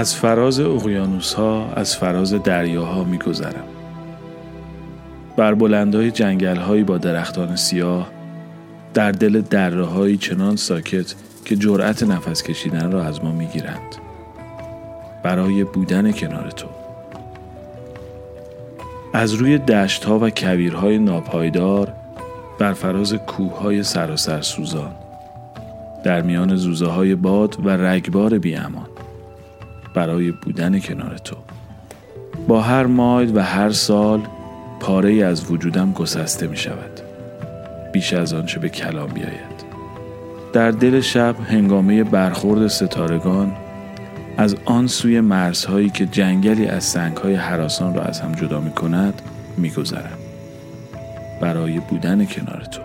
از 0.00 0.16
فراز 0.16 0.60
اقیانوس 0.60 1.34
ها 1.34 1.72
از 1.72 1.96
فراز 1.96 2.34
دریاها 2.34 3.04
می 3.04 3.18
گذرم. 3.18 3.64
بر 5.36 5.54
بلندای 5.54 6.10
جنگل 6.10 6.56
هایی 6.56 6.82
با 6.82 6.98
درختان 6.98 7.56
سیاه 7.56 8.10
در 8.94 9.12
دل 9.12 9.40
دره 9.40 9.84
هایی 9.84 10.16
چنان 10.16 10.56
ساکت 10.56 11.14
که 11.44 11.56
جرأت 11.56 12.02
نفس 12.02 12.42
کشیدن 12.42 12.92
را 12.92 13.04
از 13.04 13.24
ما 13.24 13.32
می 13.32 13.46
گیرند. 13.46 13.96
برای 15.22 15.64
بودن 15.64 16.12
کنار 16.12 16.50
تو 16.50 16.66
از 19.12 19.32
روی 19.32 19.58
دشت 19.58 20.04
ها 20.04 20.18
و 20.18 20.30
کویرهای 20.30 20.98
ناپایدار 20.98 21.92
بر 22.58 22.72
فراز 22.72 23.14
کوه 23.14 23.58
های 23.58 23.82
سراسر 23.82 24.40
سوزان 24.40 24.92
در 26.04 26.22
میان 26.22 26.56
زوزه 26.56 26.86
های 26.86 27.14
باد 27.14 27.56
و 27.66 27.68
رگبار 27.70 28.38
بیامان 28.38 28.89
برای 29.94 30.30
بودن 30.30 30.80
کنار 30.80 31.18
تو. 31.18 31.36
با 32.48 32.60
هر 32.60 32.86
مایل 32.86 33.36
و 33.36 33.42
هر 33.42 33.70
سال 33.70 34.20
پاره 34.80 35.10
ای 35.10 35.22
از 35.22 35.50
وجودم 35.50 35.92
گسسته 35.92 36.46
می 36.46 36.56
شود 36.56 37.00
بیش 37.92 38.12
از 38.12 38.32
آنچه 38.32 38.60
به 38.60 38.68
کلام 38.68 39.08
بیاید. 39.08 39.60
در 40.52 40.70
دل 40.70 41.00
شب 41.00 41.34
هنگامه 41.48 42.04
برخورد 42.04 42.66
ستارگان 42.66 43.52
از 44.36 44.56
آن 44.64 44.86
سوی 44.86 45.20
مرزهایی 45.20 45.90
که 45.90 46.06
جنگلی 46.06 46.66
از 46.66 46.84
سنگهای 46.84 47.34
حراسان 47.34 47.94
را 47.94 48.02
از 48.02 48.20
هم 48.20 48.32
جدا 48.32 48.60
می 48.60 48.70
کند 48.70 49.22
می 49.56 49.70
گذرم. 49.70 50.18
برای 51.40 51.80
بودن 51.80 52.24
کنار 52.24 52.64
تو. 52.70 52.80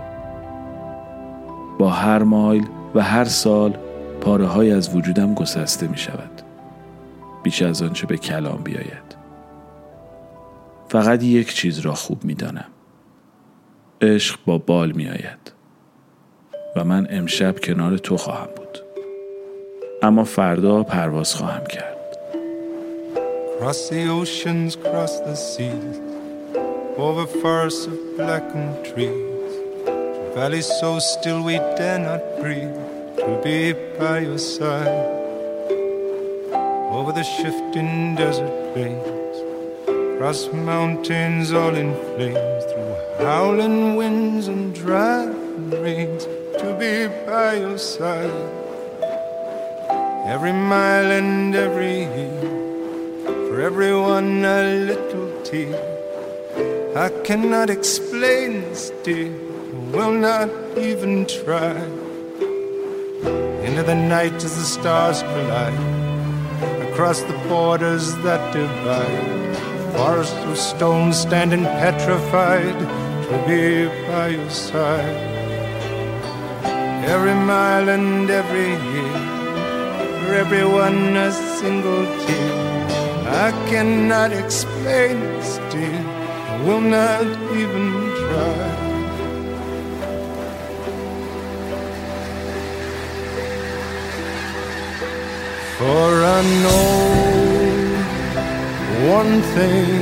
با 1.79 1.89
هر 1.89 2.23
مایل 2.23 2.65
و 2.95 3.01
هر 3.01 3.25
سال 3.25 3.77
پاره 4.21 4.45
های 4.45 4.71
از 4.71 4.95
وجودم 4.95 5.33
گسسته 5.33 5.87
می 5.87 5.97
شود 5.97 6.41
بیش 7.45 7.61
از 7.61 7.81
آنچه 7.81 8.07
به 8.07 8.17
کلام 8.17 8.63
بیاید 8.63 9.15
فقط 10.89 11.23
یک 11.23 11.53
چیز 11.53 11.79
را 11.79 11.93
خوب 11.93 12.23
می 12.23 12.33
دانم 12.33 12.65
عشق 14.01 14.39
با 14.45 14.57
بال 14.57 14.91
می 14.91 15.07
آید 15.07 15.51
و 16.75 16.83
من 16.83 17.07
امشب 17.09 17.59
کنار 17.59 17.97
تو 17.97 18.17
خواهم 18.17 18.47
بود 18.55 18.79
اما 20.01 20.23
فردا 20.23 20.83
پرواز 20.83 21.35
خواهم 21.35 21.65
کرد 21.65 21.95
Cross 23.59 23.89
the 23.89 24.07
oceans, 24.21 24.75
cross 24.75 25.13
the 25.27 25.35
seas, 25.35 25.97
over 26.97 27.25
forests 27.41 27.85
of 27.91 27.97
blackened 28.17 28.75
trees, 28.89 29.53
valleys 30.35 30.69
so 30.79 30.99
still 30.99 31.41
we 31.49 31.55
dare 31.77 31.99
not 32.07 32.23
breathe, 32.41 32.79
to 33.21 33.29
be 33.43 33.59
by 33.99 34.17
your 34.27 34.37
side. 34.37 35.14
Over 36.95 37.11
the 37.11 37.23
shifting 37.23 38.15
desert 38.15 38.73
plains, 38.73 39.37
across 39.85 40.47
mountains 40.53 41.51
all 41.51 41.75
in 41.75 41.93
flames, 41.93 42.63
through 42.69 42.95
howling 43.19 43.97
winds 43.97 44.47
and 44.47 44.73
driving 44.73 45.71
rains, 45.71 46.23
to 46.59 46.67
be 46.79 46.93
by 47.25 47.55
your 47.55 47.77
side. 47.77 48.31
Every 50.25 50.53
mile 50.53 51.11
and 51.11 51.53
every 51.53 52.03
year 52.15 52.39
for 53.49 53.59
everyone 53.59 54.45
a 54.45 54.63
little 54.89 55.27
tear. 55.43 55.75
I 56.95 57.09
cannot 57.25 57.69
explain 57.69 58.61
this, 58.69 58.91
dear, 59.03 59.33
will 59.91 60.13
not 60.13 60.49
even 60.77 61.25
try. 61.25 61.75
Into 63.65 63.83
the 63.83 63.95
night 63.95 64.35
as 64.35 64.55
the 64.55 64.63
stars 64.63 65.21
collide, 65.23 65.94
across 66.95 67.23
the 67.23 67.37
borders 67.49 68.15
that 68.23 68.53
divide. 68.53 69.57
Forests 69.97 70.41
of 70.45 70.57
stone 70.57 71.11
standing 71.11 71.63
petrified 71.63 72.79
to 73.27 73.35
be 73.45 73.87
by 74.07 74.29
your 74.29 74.49
side. 74.49 75.17
Every 77.13 77.33
mile 77.33 77.89
and 77.89 78.29
every 78.29 78.71
year, 78.91 79.17
for 80.19 80.35
everyone 80.35 81.17
a 81.17 81.33
single 81.59 82.05
tear. 82.23 82.87
I 83.45 83.51
cannot 83.69 84.31
explain 84.31 85.19
this, 85.19 85.57
dear. 85.73 85.99
I 85.99 86.63
will 86.63 86.79
not 86.79 87.25
even 87.59 87.91
try. 88.21 88.84
For 95.85 96.13
I 96.37 96.41
know 96.63 96.89
one 99.17 99.33
thing 99.55 100.01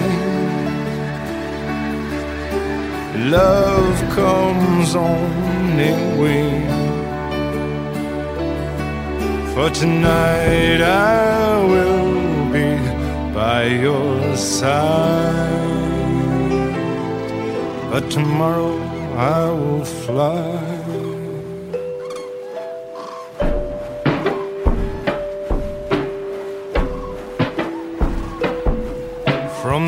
love 3.30 3.98
comes 4.15 4.96
on 4.96 5.80
in 5.91 6.00
wings. 6.22 6.74
For 9.54 9.69
tonight 9.82 10.82
I 10.82 11.62
will 11.72 12.13
be 12.56 12.69
by 13.34 13.63
your 13.65 14.38
side. 14.38 15.67
But 17.91 18.10
tomorrow 18.10 18.78
I 19.17 19.52
will 19.52 19.84
fly. 19.84 20.73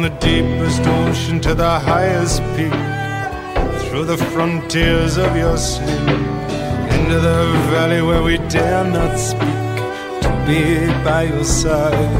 The 0.06 0.20
deepest 0.20 0.86
ocean 0.86 1.40
to 1.40 1.56
the 1.56 1.80
highest 1.80 2.40
peak, 2.56 2.80
through 3.90 4.06
the 4.06 4.18
frontiers 4.34 5.18
of 5.18 5.36
your 5.36 5.58
sleep, 5.58 6.10
into 6.96 7.18
the 7.30 7.42
valley 7.74 8.04
where 8.04 8.22
we 8.22 8.38
dare 8.48 8.84
not 8.84 9.18
speak, 9.18 9.64
to 10.22 10.30
be 10.46 10.86
by 11.04 11.24
your 11.24 11.44
side. 11.44 12.16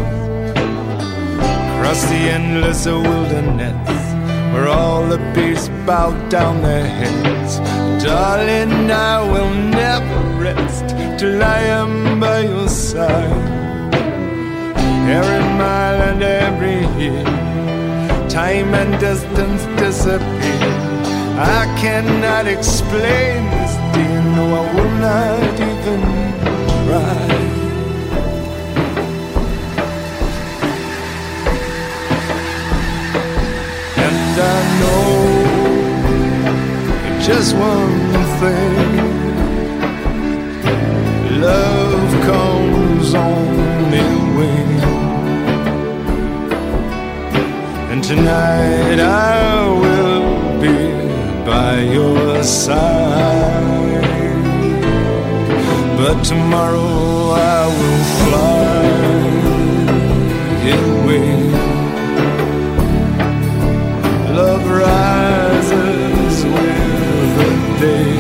Across 1.78 2.02
the 2.10 2.22
endless 2.38 2.88
wilderness, 2.88 4.04
where 4.52 4.68
all 4.68 5.06
the 5.06 5.20
beasts 5.36 5.70
bow 5.86 6.10
down 6.30 6.64
their 6.64 6.88
heads. 6.88 7.60
Darling, 8.04 8.90
I 8.90 9.22
will 9.32 9.54
never 9.54 10.20
rest 10.42 10.88
till 11.20 11.44
I 11.44 11.60
am 11.82 12.20
by 12.20 12.40
your 12.46 12.68
side. 12.68 13.54
Every 15.20 15.44
mile 15.60 16.02
and 16.10 16.24
every 16.24 16.80
year, 17.00 17.45
time 18.36 18.74
and 18.74 19.00
distance 19.00 19.64
disappear. 19.80 20.76
I 21.40 21.64
cannot 21.80 22.48
explain 22.48 23.46
this, 23.56 23.74
dear. 23.94 24.22
No, 24.36 24.44
I 24.60 24.64
will 24.76 24.96
not 25.08 25.56
even 25.72 26.02
try. 26.84 27.28
And 34.06 34.36
I 34.54 34.60
know 34.82 35.10
just 37.28 37.50
one 37.56 38.00
thing 38.42 39.06
love 41.42 41.75
tonight 48.08 49.00
I 49.00 49.68
will 49.82 50.62
be 50.62 50.78
by 51.44 51.82
your 51.82 52.44
side. 52.44 54.04
But 55.98 56.24
tomorrow 56.24 57.32
I 57.32 57.66
will 57.78 58.04
fly 58.22 58.86
away. 60.78 61.32
Love 64.40 64.66
rises 64.70 66.36
with 66.54 67.28
the 67.40 67.52
day. 67.82 68.20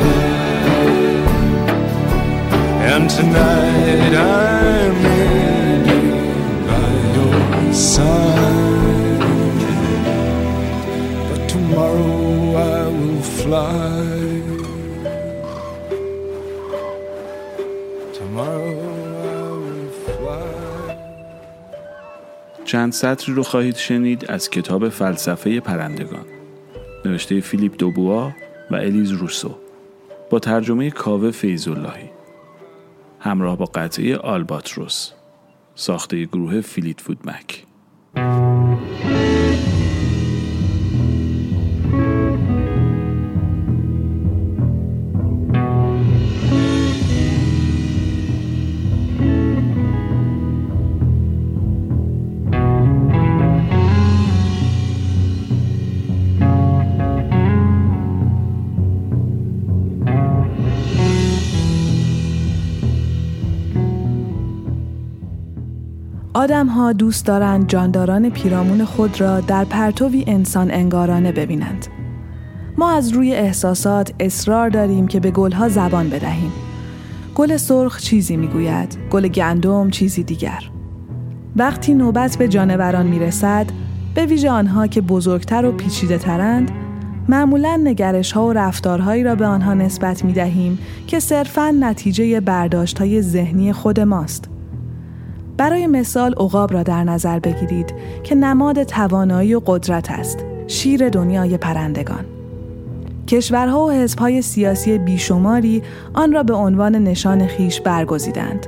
And 2.92 3.08
tonight 3.08 4.14
I 4.16 4.90
may 5.04 5.78
be 5.86 6.00
by 6.66 6.90
your 7.16 7.74
side. 7.74 8.75
چند 22.76 22.92
سطری 22.92 23.36
رو 23.36 23.44
خواهید 23.44 23.76
شنید 23.76 24.32
از 24.32 24.50
کتاب 24.50 24.90
فلسفه 24.90 25.60
پرندگان. 25.60 26.26
نوشته 27.06 27.40
فیلیپ 27.40 27.78
دوبوا 27.78 28.32
و 28.72 28.76
الیز 28.76 29.12
روسو. 29.12 29.56
با 30.30 30.40
ترجمه 30.40 30.92
کاوه 30.92 31.32
فیضاللهی. 31.32 32.10
همراه 33.20 33.58
با 33.58 33.66
قطعه 33.66 34.18
آلباتروس. 34.18 35.12
ساخته 35.76 36.26
گروه 36.26 36.62
فیلیت 36.62 37.02
فود 37.02 37.20
آدم 66.46 66.68
ها 66.68 66.94
دوست 66.94 67.26
دارند 67.26 67.68
جانداران 67.68 68.30
پیرامون 68.30 68.86
خود 68.86 69.22
را 69.22 69.40
در 69.40 69.64
پرتوی 69.64 70.24
انسان 70.28 70.72
انگارانه 70.72 71.32
ببینند. 71.32 71.88
ما 72.78 72.92
از 72.92 73.10
روی 73.10 73.36
احساسات 73.36 74.14
اصرار 74.20 74.70
داریم 74.70 75.08
که 75.08 75.20
به 75.20 75.32
گلها 75.32 75.70
زبان 75.70 76.10
بدهیم. 76.10 76.52
گل 77.36 77.58
سرخ 77.58 78.00
چیزی 78.00 78.38
می‌گوید، 78.38 78.98
گل 79.10 79.28
گندم 79.28 79.90
چیزی 79.90 80.24
دیگر. 80.24 80.64
وقتی 81.56 81.94
نوبت 81.94 82.38
به 82.38 82.48
جانوران 82.48 83.06
می‌رسد، 83.06 83.66
به 84.16 84.26
ویژه 84.26 84.50
آنها 84.52 84.88
که 84.88 85.02
بزرگتر 85.02 85.66
و 85.66 85.72
پیچیده 85.72 86.18
ترند، 86.18 86.72
معمولا 87.30 87.80
نگرش 87.84 88.32
ها 88.32 88.48
و 88.48 88.54
رفتارهایی 88.54 89.24
را 89.24 89.36
به 89.36 89.46
آنها 89.46 89.74
نسبت 89.74 90.26
می 90.26 90.34
دهیم 90.34 90.80
که 91.08 91.20
صرفاً 91.20 91.72
نتیجه 91.80 92.40
برداشت 92.40 93.00
های 93.00 93.22
ذهنی 93.22 93.74
خود 93.74 94.00
ماست. 94.00 94.55
برای 95.58 95.88
مثال 95.88 96.34
عقاب 96.34 96.74
را 96.74 96.84
در 96.84 97.04
نظر 97.04 97.40
بگیرید 97.40 97.94
که 98.24 98.36
نماد 98.36 98.84
توانایی 98.84 99.56
و 99.56 99.62
قدرت 99.66 100.12
است. 100.12 100.46
شیر 100.68 101.10
دنیای 101.10 101.58
پرندگان. 101.58 102.26
کشورها 103.28 103.86
و 103.86 103.92
حزبهای 103.92 104.42
سیاسی 104.42 104.98
بیشماری 104.98 105.84
آن 106.14 106.32
را 106.32 106.44
به 106.44 106.54
عنوان 106.54 106.96
نشان 106.96 107.48
خیش 107.48 107.82
برگزیدند. 107.82 108.68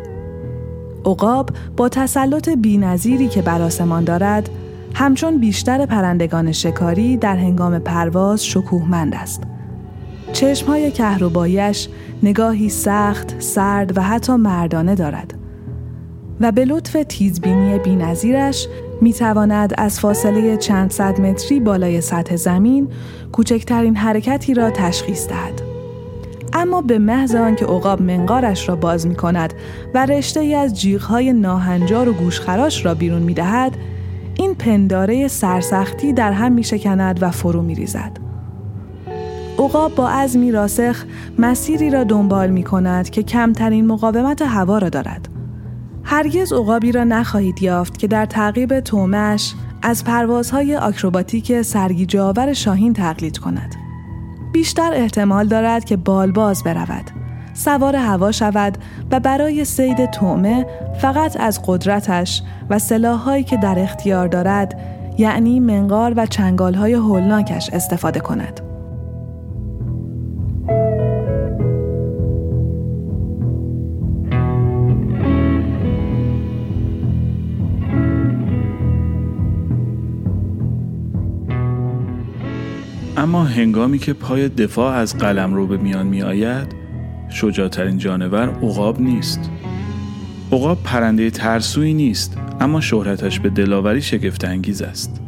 عقاب 1.06 1.50
با 1.78 1.89
تسلط 1.89 2.50
بینظیری 2.50 3.28
که 3.28 3.41
بر 3.41 3.62
آسمان 3.62 4.04
دارد 4.04 4.50
همچون 4.93 5.38
بیشتر 5.38 5.86
پرندگان 5.86 6.52
شکاری 6.52 7.17
در 7.17 7.36
هنگام 7.36 7.80
پرواز 7.80 8.45
شکوهمند 8.45 9.15
است. 9.15 9.43
چشمهای 10.34 10.91
کهربایش 10.91 11.89
نگاهی 12.23 12.69
سخت، 12.69 13.41
سرد 13.41 13.97
و 13.97 14.02
حتی 14.02 14.36
مردانه 14.36 14.95
دارد. 14.95 15.34
و 16.41 16.52
به 16.52 16.65
لطف 16.65 16.97
تیزبینی 17.10 17.80
بینظیرش 17.80 18.67
می 19.02 19.13
تواند 19.13 19.73
از 19.78 20.00
فاصله 20.00 20.58
چند 20.58 20.91
صد 20.91 21.21
متری 21.21 21.60
بالای 21.60 22.02
سطح 22.02 22.36
زمین 22.36 22.88
کوچکترین 23.32 23.95
حرکتی 23.95 24.54
را 24.54 24.69
تشخیص 24.69 25.28
دهد. 25.28 25.62
اما 26.54 26.82
به 26.82 27.00
محض 27.00 27.36
آنکه 27.36 27.65
عقاب 27.65 28.02
منقارش 28.02 28.69
را 28.69 28.76
باز 28.76 29.08
می 29.08 29.15
کند 29.15 29.54
و 29.93 30.06
رشته 30.06 30.39
ای 30.39 30.56
از 30.56 30.80
جیغهای 30.80 31.34
ناهنجار 31.34 32.10
و 32.10 32.13
گوشخراش 32.13 32.86
را 32.86 32.93
بیرون 32.93 33.21
می 33.21 33.34
دهد، 33.34 33.78
این 34.36 34.56
پنداره 34.56 35.28
سرسختی 35.28 36.13
در 36.13 36.32
هم 36.32 36.52
می 36.52 36.63
شکند 36.63 37.23
و 37.23 37.32
فرو 37.32 37.62
می 37.62 37.76
ریزد. 37.76 38.17
عقاب 39.60 39.95
با 39.95 40.10
عزمی 40.10 40.52
راسخ 40.52 41.06
مسیری 41.39 41.89
را 41.89 42.04
دنبال 42.04 42.50
می 42.50 42.63
کند 42.63 43.10
که 43.10 43.23
کمترین 43.23 43.88
مقاومت 43.88 44.41
هوا 44.41 44.78
را 44.78 44.89
دارد. 44.89 45.37
هرگز 46.10 46.54
عقابی 46.54 46.91
را 46.91 47.04
نخواهید 47.04 47.63
یافت 47.63 47.98
که 47.98 48.08
در 48.08 48.26
تعقیب 48.26 48.80
تومش 48.80 49.54
از 49.82 50.04
پروازهای 50.04 50.76
آکروباتیک 50.76 51.62
سرگیجه‌آور 51.62 52.54
شاهین 52.54 52.93
تقلید 52.93 53.38
کند. 53.38 53.76
بیشتر 54.54 54.93
احتمال 54.93 55.48
دارد 55.48 55.86
که 55.86 55.98
بالباز 55.98 56.63
برود، 56.63 57.12
سوار 57.54 57.96
هوا 57.96 58.32
شود 58.32 58.78
و 59.12 59.20
برای 59.20 59.65
سید 59.65 60.12
تومه 60.12 60.65
فقط 61.02 61.39
از 61.39 61.62
قدرتش 61.65 62.43
و 62.70 62.80
سلاحهایی 62.80 63.43
که 63.43 63.58
در 63.58 63.80
اختیار 63.80 64.28
دارد 64.28 64.80
یعنی 65.17 65.60
منقار 65.60 66.13
و 66.15 66.26
چنگالهای 66.26 66.93
هولناکش 66.93 67.70
استفاده 67.74 68.20
کند. 68.20 68.66
اما 83.28 83.44
هنگامی 83.44 84.00
که 84.00 84.13
پای 84.13 84.50
دفاع 84.50 84.94
از 84.94 85.18
قلم 85.18 85.54
رو 85.54 85.68
به 85.68 85.78
میان 85.78 86.08
می 86.08 86.22
آید 86.22 86.76
شجاعترین 87.30 87.98
جانور 87.98 88.50
عقاب 88.50 89.02
نیست 89.02 89.52
عقاب 90.52 90.84
پرنده 90.84 91.30
ترسویی 91.30 91.94
نیست 91.94 92.38
اما 92.60 92.82
شهرتش 92.82 93.40
به 93.40 93.50
دلاوری 93.50 94.02
شگفت 94.02 94.46
انگیز 94.46 94.82
است. 94.82 95.22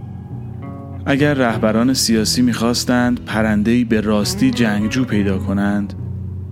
اگر 1.05 1.33
رهبران 1.33 1.93
سیاسی 1.93 2.41
می‌خواستند 2.41 3.25
پرندهی 3.25 3.83
به 3.83 4.01
راستی 4.01 4.51
جنگجو 4.51 5.05
پیدا 5.05 5.37
کنند 5.37 5.93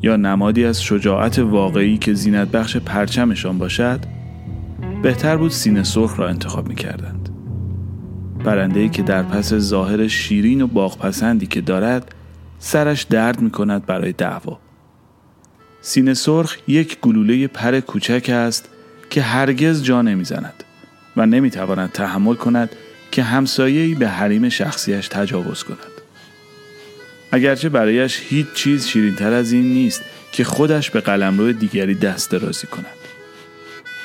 یا 0.02 0.16
نمادی 0.16 0.66
از 0.66 0.84
شجاعت 0.84 1.40
واقعی 1.40 1.98
که 1.98 2.14
زینت 2.14 2.48
بخش 2.48 2.78
پرچمشان 2.78 3.58
باشد 3.58 4.00
بهتر 5.04 5.38
بود 5.38 5.52
سینه 5.52 5.84
سرخ 5.84 6.20
را 6.20 6.30
انتخاب 6.30 6.68
می‌کردند. 6.68 7.17
پرندهی 8.48 8.90
که 8.90 9.04
در 9.04 9.24
پس 9.24 9.54
ظاهر 9.54 10.08
شیرین 10.08 10.62
و 10.62 10.68
باغپسندی 10.68 11.48
که 11.48 11.62
دارد 11.62 12.16
سرش 12.60 13.04
درد 13.04 13.42
می 13.42 13.52
کند 13.52 13.86
برای 13.86 14.12
دعوا. 14.12 14.60
سینه 15.82 16.14
سرخ 16.14 16.58
یک 16.68 17.00
گلوله 17.00 17.48
پر 17.48 17.80
کوچک 17.80 18.30
است 18.34 18.70
که 19.10 19.22
هرگز 19.22 19.84
جا 19.84 20.02
نمی‌زند 20.02 20.64
و 21.18 21.26
نمی‌تواند 21.26 21.92
تحمل 21.92 22.36
کند 22.36 22.70
که 23.12 23.24
همسایه‌ای 23.24 23.96
به 23.96 24.08
حریم 24.08 24.50
شخصیش 24.50 25.08
تجاوز 25.08 25.64
کند. 25.64 26.02
اگرچه 27.32 27.70
برایش 27.70 28.22
هیچ 28.30 28.54
چیز 28.54 28.88
شیرینتر 28.88 29.34
از 29.34 29.52
این 29.52 29.74
نیست 29.74 30.04
که 30.32 30.44
خودش 30.44 30.90
به 30.90 31.02
قلمرو 31.02 31.54
دیگری 31.54 31.96
دست 31.96 32.32
درازی 32.32 32.68
کند. 32.68 32.86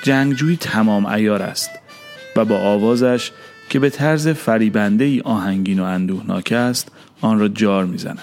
جنگجوی 0.03 0.57
تمام 0.57 1.07
ایار 1.07 1.43
است 1.43 1.71
و 2.37 2.45
با 2.45 2.59
آوازش 2.59 3.31
که 3.73 3.79
به 3.79 3.91
طرز 3.91 4.29
فریبنده 4.29 5.05
ای 5.05 5.21
آهنگین 5.21 5.81
و 5.81 5.85
اندوهناک 5.85 6.53
است 6.53 6.89
آن 7.21 7.39
را 7.39 7.49
جار 7.49 7.85
می‌زند. 7.85 8.19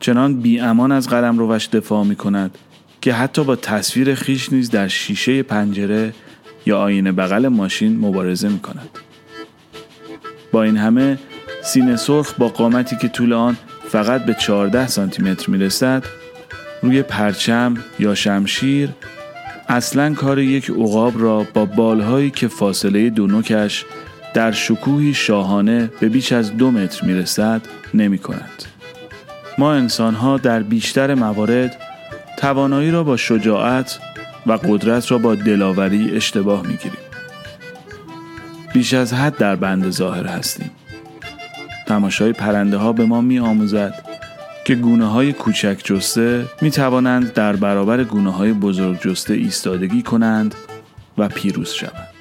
چنان 0.00 0.40
بی 0.40 0.60
امان 0.60 0.92
از 0.92 1.08
قلم 1.08 1.38
روش 1.38 1.68
دفاع 1.68 2.04
می 2.04 2.16
کند 2.16 2.58
که 3.00 3.12
حتی 3.12 3.44
با 3.44 3.56
تصویر 3.56 4.14
خیش 4.14 4.52
نیز 4.52 4.70
در 4.70 4.88
شیشه 4.88 5.42
پنجره 5.42 6.14
یا 6.66 6.78
آینه 6.78 7.12
بغل 7.12 7.48
ماشین 7.48 7.98
مبارزه 7.98 8.48
می 8.48 8.58
کند. 8.58 8.88
با 10.52 10.62
این 10.62 10.76
همه 10.76 11.18
سینه 11.62 11.96
سرخ 11.96 12.34
با 12.38 12.48
قامتی 12.48 12.96
که 12.96 13.08
طول 13.08 13.32
آن 13.32 13.56
فقط 13.88 14.24
به 14.24 14.34
14 14.34 14.86
سانتی 14.86 15.22
متر 15.22 15.50
می 15.50 15.58
رسد 15.58 16.04
روی 16.82 17.02
پرچم 17.02 17.74
یا 17.98 18.14
شمشیر 18.14 18.88
اصلا 19.68 20.14
کار 20.14 20.38
یک 20.38 20.70
عقاب 20.70 21.22
را 21.22 21.46
با 21.54 21.64
بالهایی 21.64 22.30
که 22.30 22.48
فاصله 22.48 23.10
دو 23.10 23.26
نوکش 23.26 23.84
در 24.34 24.52
شکوهی 24.52 25.14
شاهانه 25.14 25.90
به 26.00 26.08
بیش 26.08 26.32
از 26.32 26.56
دو 26.56 26.70
متر 26.70 27.06
می 27.06 27.14
رسد 27.14 27.62
نمی 27.94 28.18
کند. 28.18 28.64
ما 29.58 29.72
انسان 29.72 30.14
ها 30.14 30.38
در 30.38 30.62
بیشتر 30.62 31.14
موارد 31.14 31.76
توانایی 32.38 32.90
را 32.90 33.04
با 33.04 33.16
شجاعت 33.16 33.98
و 34.46 34.52
قدرت 34.52 35.10
را 35.10 35.18
با 35.18 35.34
دلاوری 35.34 36.16
اشتباه 36.16 36.66
می 36.66 36.76
گیریم. 36.76 36.98
بیش 38.72 38.94
از 38.94 39.14
حد 39.14 39.36
در 39.36 39.56
بند 39.56 39.90
ظاهر 39.90 40.26
هستیم. 40.26 40.70
تماشای 41.86 42.32
پرنده 42.32 42.76
ها 42.76 42.92
به 42.92 43.06
ما 43.06 43.20
می 43.20 43.38
آموزد 43.38 43.94
که 44.64 44.74
گونه 44.74 45.06
های 45.06 45.32
کوچک 45.32 45.80
جسته 45.84 46.46
می 46.60 46.70
توانند 46.70 47.32
در 47.32 47.56
برابر 47.56 48.04
گونه 48.04 48.32
های 48.32 48.52
بزرگ 48.52 49.00
جسته 49.00 49.34
ایستادگی 49.34 50.02
کنند 50.02 50.54
و 51.18 51.28
پیروز 51.28 51.70
شوند. 51.70 52.11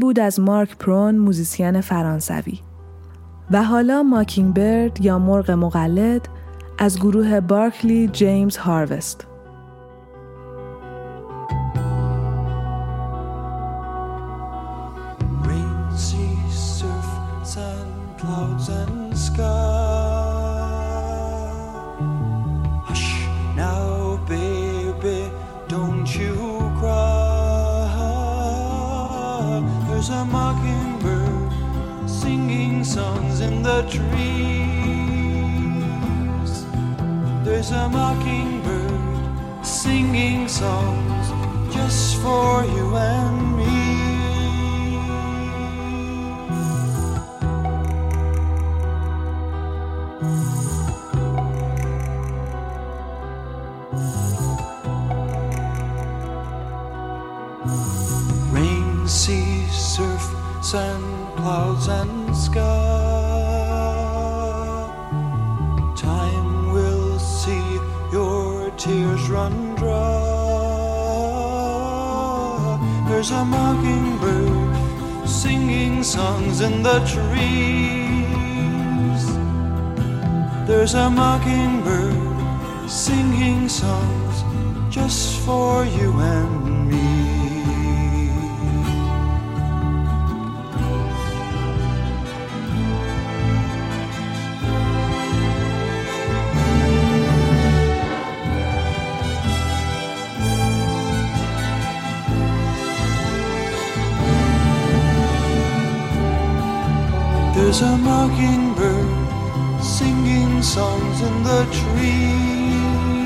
بود 0.00 0.20
از 0.20 0.40
مارک 0.40 0.76
پرون 0.76 1.16
موزیسین 1.18 1.80
فرانسوی. 1.80 2.58
و 3.50 3.62
حالا 3.62 4.02
ماکینگ 4.02 4.54
برد 4.54 5.04
یا 5.04 5.18
مرغ 5.18 5.50
مقلد 5.50 6.28
از 6.78 6.98
گروه 6.98 7.40
بارکلی 7.40 8.08
جیمز 8.08 8.56
هاروست. 8.56 9.26
Singing 75.70 76.02
songs 76.02 76.60
in 76.62 76.82
the 76.82 76.98
trees. 77.06 77.22
There's 80.66 80.94
a 80.94 81.08
mockingbird 81.08 82.90
singing 82.90 83.68
songs 83.68 84.42
just 84.92 85.38
for 85.46 85.84
you 85.84 86.10
and 86.18 86.64
me. 86.64 86.69
was 107.80 107.92
a 107.92 107.96
mockingbird 107.96 109.08
singing 109.82 110.62
songs 110.62 111.20
in 111.22 111.42
the 111.42 111.64
trees. 111.80 113.16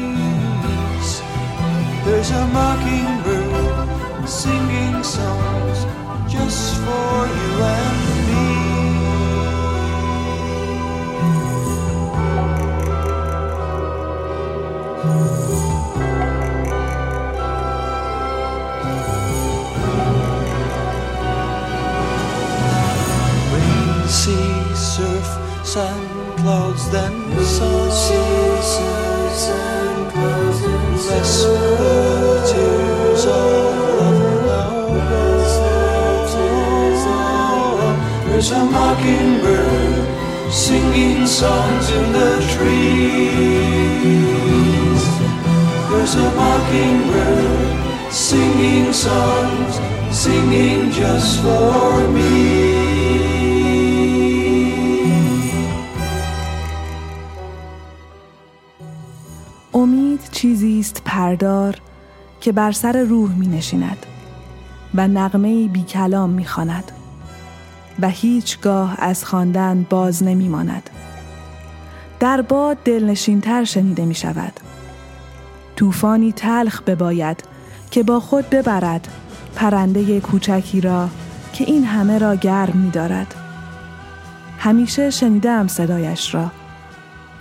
There's 2.05 2.31
a 2.31 2.47
mockingbird 2.47 4.29
singing 4.29 5.03
songs 5.03 5.87
just 6.33 6.77
for 6.77 7.27
you 7.27 7.63
and 7.63 8.09
me. 8.09 8.14
Clouds, 26.45 26.91
then 26.91 27.15
sun. 27.43 27.85
Whisper 31.25 32.43
tears 32.51 33.25
of 33.25 33.33
love 33.99 34.23
now. 34.45 34.75
There's 38.27 38.51
a 38.51 38.63
mockingbird 38.65 40.53
singing 40.53 41.27
songs 41.27 41.87
in 41.99 42.13
the 42.13 42.33
trees. 42.55 43.83
There's 45.91 46.15
a 46.27 46.29
mockingbird 46.43 48.13
singing 48.13 48.93
songs, 48.93 49.73
singing 50.15 50.91
just 50.91 51.41
for 51.43 52.09
me. 52.09 52.64
چیزی 60.45 60.81
است 60.81 61.03
پردار 61.05 61.77
که 62.41 62.53
بر 62.53 62.73
سر 62.73 63.03
روح 63.03 63.35
می 63.35 63.47
نشیند 63.47 64.07
و 64.95 65.09
نغمه 65.09 65.69
بی 65.69 65.83
کلام 65.83 66.31
می 66.31 66.45
خاند 66.45 66.93
و 68.01 68.09
هیچگاه 68.09 68.95
از 68.99 69.25
خواندن 69.25 69.87
باز 69.91 70.23
نمی 70.23 70.49
ماند. 70.49 70.91
در 72.21 72.43
باد 72.43 72.77
دلنشینتر 72.85 73.65
شنیده 73.65 74.05
می 74.05 74.15
شود. 74.15 74.61
طوفانی 75.77 76.33
تلخ 76.33 76.83
بباید 76.83 77.45
که 77.91 78.03
با 78.03 78.21
خود 78.21 78.51
ببرد 78.51 79.09
پرنده 79.57 80.21
کوچکی 80.21 80.81
را 80.81 81.09
که 81.53 81.65
این 81.65 81.85
همه 81.85 82.19
را 82.19 82.35
گرم 82.35 82.77
می 82.77 82.91
دارد. 82.91 83.35
همیشه 84.59 85.11
شنیدم 85.11 85.67
صدایش 85.67 86.35
را 86.35 86.51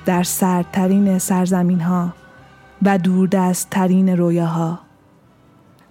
در 0.05 0.23
سردترین 0.23 1.19
سرزمین 1.19 1.81
ها 1.81 2.13
و 2.85 2.97
دوردست 2.97 3.69
ترین 3.69 4.09
رویاها. 4.09 4.79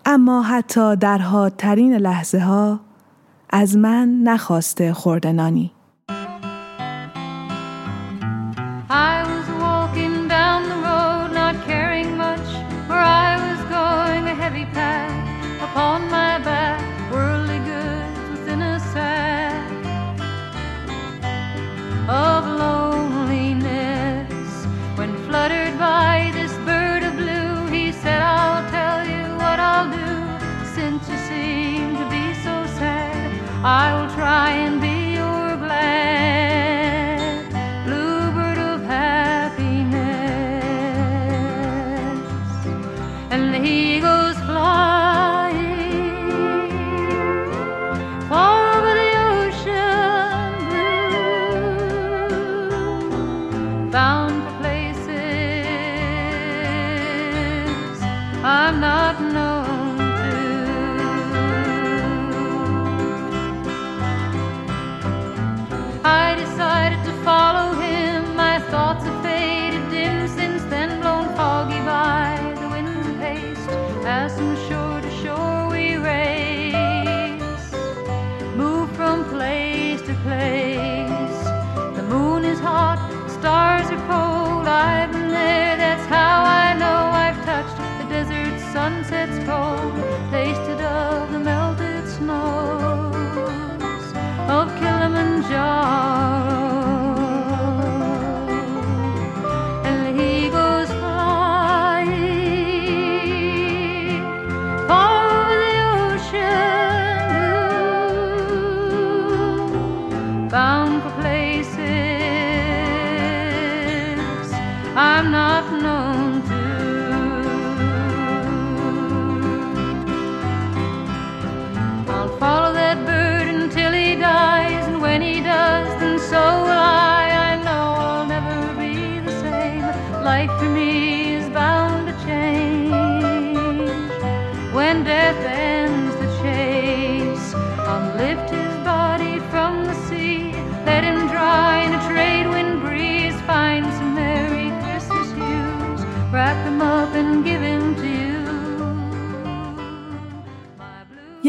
اما 0.06 0.42
حتی 0.42 0.96
در 0.96 1.18
حادترین 1.18 1.94
لحظه 1.94 2.38
ها 2.38 2.80
از 3.50 3.76
من 3.76 4.08
نخواسته 4.08 4.92
خوردنانی 4.92 5.72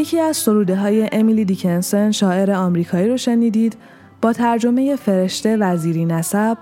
یکی 0.03 0.19
از 0.19 0.37
سروده 0.37 0.75
های 0.75 1.09
امیلی 1.11 1.45
دیکنسن 1.45 2.11
شاعر 2.11 2.51
آمریکایی 2.51 3.09
رو 3.09 3.17
شنیدید. 3.17 3.77
با 4.21 4.33
ترجمه 4.33 4.95
فرشته 4.95 5.57
وزیری 5.57 6.05
نسب 6.05 6.57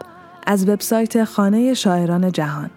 از 0.47 0.69
وبسایت 0.69 1.23
خانه 1.23 1.73
شاعران 1.73 2.31
جهان. 2.31 2.69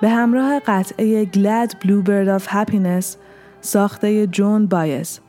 به 0.00 0.08
همراه 0.08 0.60
قطعه 0.60 1.24
Glad 1.24 1.70
Bluebird 1.70 2.40
of 2.40 2.46
Happiness 2.46 3.06
ساخته 3.60 4.26
جون 4.26 4.66
بایز. 4.66 5.20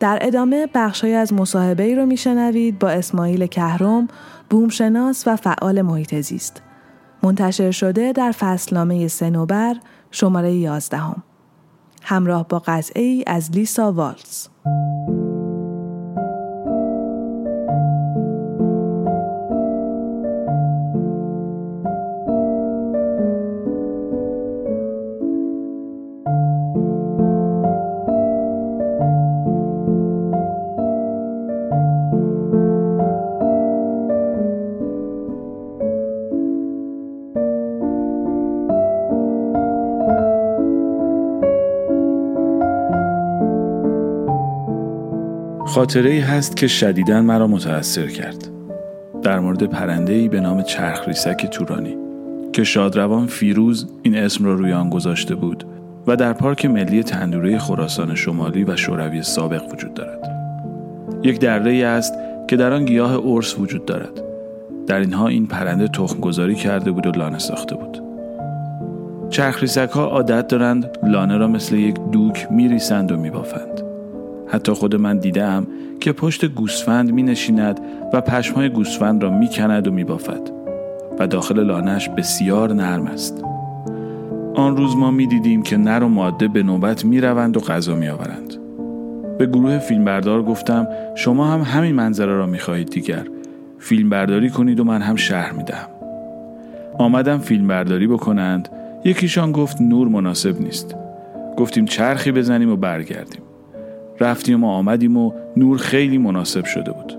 در 0.00 0.18
ادامه 0.20 0.68
بخشای 0.74 1.14
از 1.14 1.32
مصاحبه 1.32 1.82
ای 1.82 1.94
رو 1.94 2.06
میشنوید 2.06 2.78
با 2.78 2.88
اسماعیل 2.88 3.46
کهرم 3.46 4.08
بومشناس 4.50 5.24
و 5.26 5.36
فعال 5.36 5.82
محیط 5.82 6.14
زیست. 6.14 6.62
منتشر 7.22 7.70
شده 7.70 8.12
در 8.12 8.32
فصلنامه 8.32 9.08
سنوبر 9.08 9.76
شماره 10.10 10.52
11 10.52 11.00
همراه 12.04 12.48
با 12.48 12.58
قطعه 12.58 13.02
ای 13.02 13.24
از 13.26 13.50
لیسا 13.50 13.92
والز. 13.92 14.48
خاطره 45.74 46.10
ای 46.10 46.20
هست 46.20 46.56
که 46.56 46.66
شدیداً 46.66 47.22
مرا 47.22 47.46
متأثر 47.46 48.06
کرد 48.06 48.48
در 49.22 49.40
مورد 49.40 49.62
پرنده 49.62 50.12
ای 50.12 50.28
به 50.28 50.40
نام 50.40 50.62
چرخ 50.62 51.08
ریسک 51.08 51.46
تورانی 51.46 51.96
که 52.52 52.64
شادروان 52.64 53.26
فیروز 53.26 53.88
این 54.02 54.16
اسم 54.16 54.44
را 54.44 54.54
روی 54.54 54.72
آن 54.72 54.90
گذاشته 54.90 55.34
بود 55.34 55.64
و 56.06 56.16
در 56.16 56.32
پارک 56.32 56.66
ملی 56.66 57.02
تندوره 57.02 57.58
خراسان 57.58 58.14
شمالی 58.14 58.64
و 58.64 58.76
شوروی 58.76 59.22
سابق 59.22 59.72
وجود 59.72 59.94
دارد. 59.94 60.30
یک 61.22 61.40
دره 61.40 61.70
ای 61.70 61.84
است 61.84 62.14
که 62.48 62.56
در 62.56 62.72
آن 62.72 62.84
گیاه 62.84 63.26
ارس 63.26 63.58
وجود 63.58 63.84
دارد. 63.84 64.22
در 64.86 65.00
اینها 65.00 65.28
این 65.28 65.46
پرنده 65.46 65.88
تخم 65.88 66.20
گذاری 66.20 66.54
کرده 66.54 66.90
بود 66.90 67.06
و 67.06 67.10
لانه 67.10 67.38
ساخته 67.38 67.74
بود. 67.74 68.02
چرخریسک 69.30 69.90
ها 69.90 70.06
عادت 70.06 70.48
دارند 70.48 70.98
لانه 71.02 71.36
را 71.36 71.48
مثل 71.48 71.76
یک 71.76 71.96
دوک 72.12 72.46
میریسند 72.50 73.12
و 73.12 73.16
میبافند. 73.16 73.83
حتی 74.54 74.72
خود 74.72 74.96
من 74.96 75.18
دیدم 75.18 75.66
که 76.00 76.12
پشت 76.12 76.44
گوسفند 76.44 77.12
می 77.12 77.22
نشیند 77.22 77.80
و 78.12 78.20
پشمهای 78.20 78.68
گوسفند 78.68 79.22
را 79.22 79.30
می 79.30 79.48
کند 79.48 79.88
و 79.88 79.90
می 79.90 80.04
بافد 80.04 80.50
و 81.18 81.26
داخل 81.26 81.64
لانش 81.64 82.08
بسیار 82.08 82.72
نرم 82.72 83.06
است. 83.06 83.44
آن 84.54 84.76
روز 84.76 84.96
ما 84.96 85.10
می 85.10 85.26
دیدیم 85.26 85.62
که 85.62 85.76
نر 85.76 86.02
و 86.02 86.08
ماده 86.08 86.48
به 86.48 86.62
نوبت 86.62 87.04
می 87.04 87.20
روند 87.20 87.56
و 87.56 87.60
غذا 87.60 87.94
می 87.94 88.08
آورند. 88.08 88.54
به 89.38 89.46
گروه 89.46 89.78
فیلمبردار 89.78 90.42
گفتم 90.42 90.88
شما 91.14 91.46
هم 91.46 91.60
همین 91.60 91.94
منظره 91.94 92.34
را 92.34 92.46
می 92.46 92.58
خواهید 92.58 92.90
دیگر 92.90 93.26
فیلم 93.78 94.10
برداری 94.10 94.50
کنید 94.50 94.80
و 94.80 94.84
من 94.84 95.02
هم 95.02 95.16
شهر 95.16 95.52
می 95.52 95.64
دهم. 95.64 95.88
آمدم 96.98 97.38
فیلم 97.38 97.66
برداری 97.66 98.06
بکنند 98.06 98.68
یکیشان 99.04 99.52
گفت 99.52 99.80
نور 99.80 100.08
مناسب 100.08 100.60
نیست 100.60 100.94
گفتیم 101.56 101.84
چرخی 101.84 102.32
بزنیم 102.32 102.72
و 102.72 102.76
برگردیم 102.76 103.43
رفتیم 104.24 104.64
و 104.64 104.68
آمدیم 104.68 105.16
و 105.16 105.32
نور 105.56 105.78
خیلی 105.78 106.18
مناسب 106.18 106.64
شده 106.64 106.92
بود. 106.92 107.18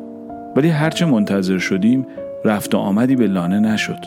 ولی 0.56 0.70
هرچه 0.70 1.06
منتظر 1.06 1.58
شدیم 1.58 2.06
رفت 2.46 2.76
و 2.76 2.78
آمدی 2.78 3.16
به 3.16 3.28
لانه 3.28 3.60
نشد. 3.60 4.00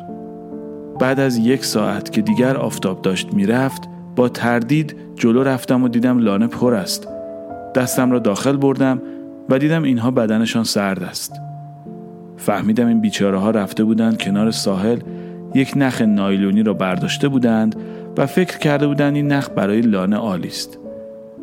بعد 1.00 1.20
از 1.20 1.38
یک 1.38 1.64
ساعت 1.64 2.12
که 2.12 2.22
دیگر 2.22 2.56
آفتاب 2.56 3.02
داشت 3.02 3.34
می‌رفت 3.34 3.82
با 4.16 4.28
تردید 4.28 4.96
جلو 5.16 5.42
رفتم 5.42 5.82
و 5.82 5.88
دیدم 5.88 6.18
لانه 6.18 6.46
پر 6.46 6.74
است. 6.74 7.08
دستم 7.74 8.10
را 8.10 8.18
داخل 8.18 8.56
بردم 8.56 9.02
و 9.48 9.58
دیدم 9.58 9.82
اینها 9.82 10.10
بدنشان 10.10 10.64
سرد 10.64 11.02
است. 11.02 11.32
فهمیدم 12.36 12.86
این 12.86 13.00
بیچاره 13.00 13.38
ها 13.38 13.50
رفته 13.50 13.84
بودند 13.84 14.18
کنار 14.18 14.50
ساحل 14.50 14.98
یک 15.54 15.72
نخ 15.76 16.02
نایلونی 16.02 16.62
را 16.62 16.74
برداشته 16.74 17.28
بودند 17.28 17.76
و 18.16 18.26
فکر 18.26 18.58
کرده 18.58 18.86
بودند 18.86 19.14
این 19.14 19.32
نخ 19.32 19.48
برای 19.56 19.80
لانه 19.80 20.16
عالی 20.16 20.48
است. 20.48 20.78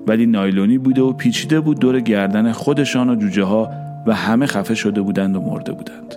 ولی 0.08 0.26
نایلونی 0.26 0.78
بوده 0.78 1.01
و 1.01 1.14
پیچیده 1.14 1.60
بود 1.60 1.80
دور 1.80 1.99
گردن 1.99 2.51
خودشان 2.51 3.10
و 3.10 3.16
جوجه 3.16 3.43
ها 3.43 3.70
و 4.06 4.14
همه 4.14 4.45
خفه 4.45 4.76
شده 4.76 5.01
بودند 5.01 5.36
و 5.36 5.41
مرده 5.41 5.72
بودند. 5.72 6.16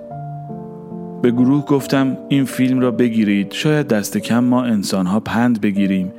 به 1.22 1.30
گروه 1.30 1.64
گفتم 1.64 2.16
این 2.28 2.44
فیلم 2.44 2.80
را 2.80 2.90
بگیرید. 2.90 3.52
شاید 3.52 3.88
دست 3.88 4.18
کم 4.18 4.44
ما 4.44 4.64
انسان 4.64 5.06
ها 5.06 5.20
پند 5.20 5.60
بگیریم 5.60 6.12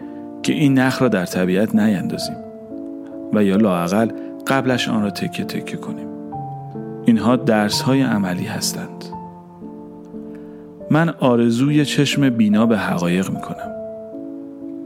که 0.43 0.53
این 0.53 0.79
نخ 0.79 1.01
را 1.01 1.07
در 1.07 1.25
طبیعت 1.25 1.75
نیندازیم 1.75 2.35
و 3.33 3.43
یا 3.43 3.55
لاقل 3.55 4.11
قبلش 4.47 4.89
آن 4.89 5.03
را 5.03 5.09
تکه 5.09 5.43
تکه 5.43 5.77
کنیم. 5.77 6.07
اینها 7.05 7.35
درس 7.35 7.81
های 7.81 8.01
عملی 8.01 8.45
هستند. 8.45 9.05
من 10.91 11.09
آرزوی 11.09 11.85
چشم 11.85 12.29
بینا 12.29 12.65
به 12.65 12.77
حقایق 12.77 13.29
می 13.29 13.41
کنم 13.41 13.71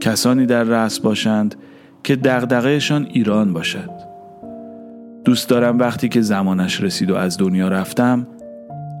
کسانی 0.00 0.46
در 0.46 0.62
رأس 0.62 1.00
باشند 1.00 1.54
که 2.04 2.16
دغدغهشان 2.16 3.06
ایران 3.10 3.52
باشد. 3.52 3.90
دوست 5.24 5.48
دارم 5.48 5.78
وقتی 5.78 6.08
که 6.08 6.20
زمانش 6.20 6.82
رسید 6.82 7.10
و 7.10 7.16
از 7.16 7.38
دنیا 7.38 7.68
رفتم 7.68 8.26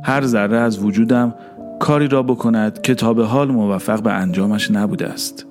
هر 0.02 0.22
ذره 0.26 0.56
از 0.56 0.78
وجودم 0.78 1.34
کاری 1.80 2.08
را 2.08 2.22
بکند 2.22 2.82
که 2.82 2.94
تا 2.94 3.14
به 3.14 3.24
حال 3.24 3.50
موفق 3.50 4.02
به 4.02 4.12
انجامش 4.12 4.70
نبوده 4.70 5.06
است. 5.06 5.46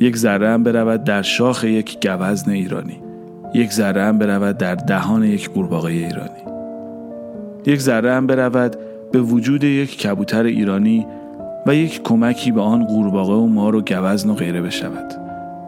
یک 0.00 0.16
ذره 0.16 0.48
هم 0.48 0.62
برود 0.62 1.04
در 1.04 1.22
شاخ 1.22 1.64
یک 1.64 2.08
گوزن 2.08 2.50
ایرانی. 2.50 3.00
یک 3.54 3.72
ذره 3.72 4.02
هم 4.02 4.18
برود 4.18 4.58
در 4.58 4.74
دهان 4.74 5.24
یک 5.24 5.50
قورباغه 5.50 5.90
ایرانی. 5.90 6.42
یک 7.66 7.80
ذره 7.80 8.12
هم 8.12 8.26
برود 8.26 8.76
به 9.12 9.20
وجود 9.20 9.64
یک 9.64 9.98
کبوتر 9.98 10.44
ایرانی 10.44 11.06
و 11.66 11.74
یک 11.74 12.02
کمکی 12.02 12.52
به 12.52 12.60
آن 12.60 12.84
قورباغه 12.84 13.34
و 13.34 13.46
مار 13.46 13.74
و 13.74 13.80
گوزن 13.80 14.30
و 14.30 14.34
غیره 14.34 14.62
بشود. 14.62 15.21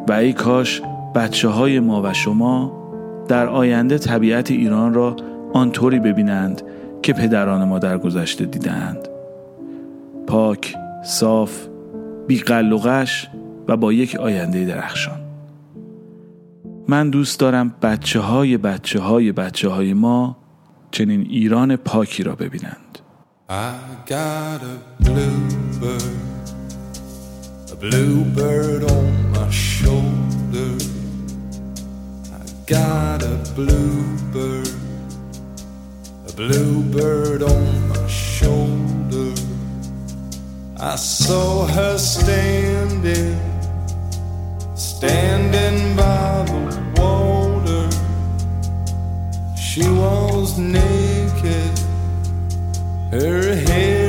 و 0.08 0.12
ای 0.12 0.32
کاش 0.32 0.82
بچه 1.14 1.48
های 1.48 1.80
ما 1.80 2.02
و 2.02 2.12
شما 2.12 2.84
در 3.28 3.46
آینده 3.46 3.98
طبیعت 3.98 4.50
ایران 4.50 4.94
را 4.94 5.16
آنطوری 5.52 6.00
ببینند 6.00 6.62
که 7.02 7.12
پدران 7.12 7.64
ما 7.64 7.78
در 7.78 7.98
گذشته 7.98 8.44
دیدند 8.44 9.08
پاک، 10.26 10.76
صاف، 11.04 11.66
بی 12.26 12.42
و 13.68 13.76
با 13.76 13.92
یک 13.92 14.16
آینده 14.16 14.64
درخشان. 14.64 15.20
من 16.88 17.10
دوست 17.10 17.40
دارم 17.40 17.74
بچه 17.82 18.20
های 18.20 18.56
بچه 18.56 19.00
های 19.00 19.32
بچه 19.32 19.68
های 19.68 19.94
ما 19.94 20.36
چنین 20.90 21.20
ایران 21.20 21.76
پاکی 21.76 22.22
را 22.22 22.34
ببینند. 22.34 22.98
I 23.48 23.74
got 24.08 24.62
a 24.62 26.33
a 27.74 27.76
bluebird 27.76 28.84
on 28.84 29.30
my 29.32 29.50
shoulder. 29.50 30.78
I 32.32 32.42
got 32.66 33.20
a 33.22 33.36
bluebird, 33.56 34.68
a 36.28 36.32
bluebird 36.36 37.42
on 37.42 37.88
my 37.88 38.06
shoulder. 38.06 39.34
I 40.78 40.94
saw 40.94 41.66
her 41.66 41.98
standing, 41.98 43.40
standing 44.76 45.96
by 45.96 46.44
the 46.46 46.60
water. 46.96 47.88
She 49.56 49.82
was 49.82 50.58
naked, 50.58 51.78
her 53.10 53.56
hair 53.66 54.03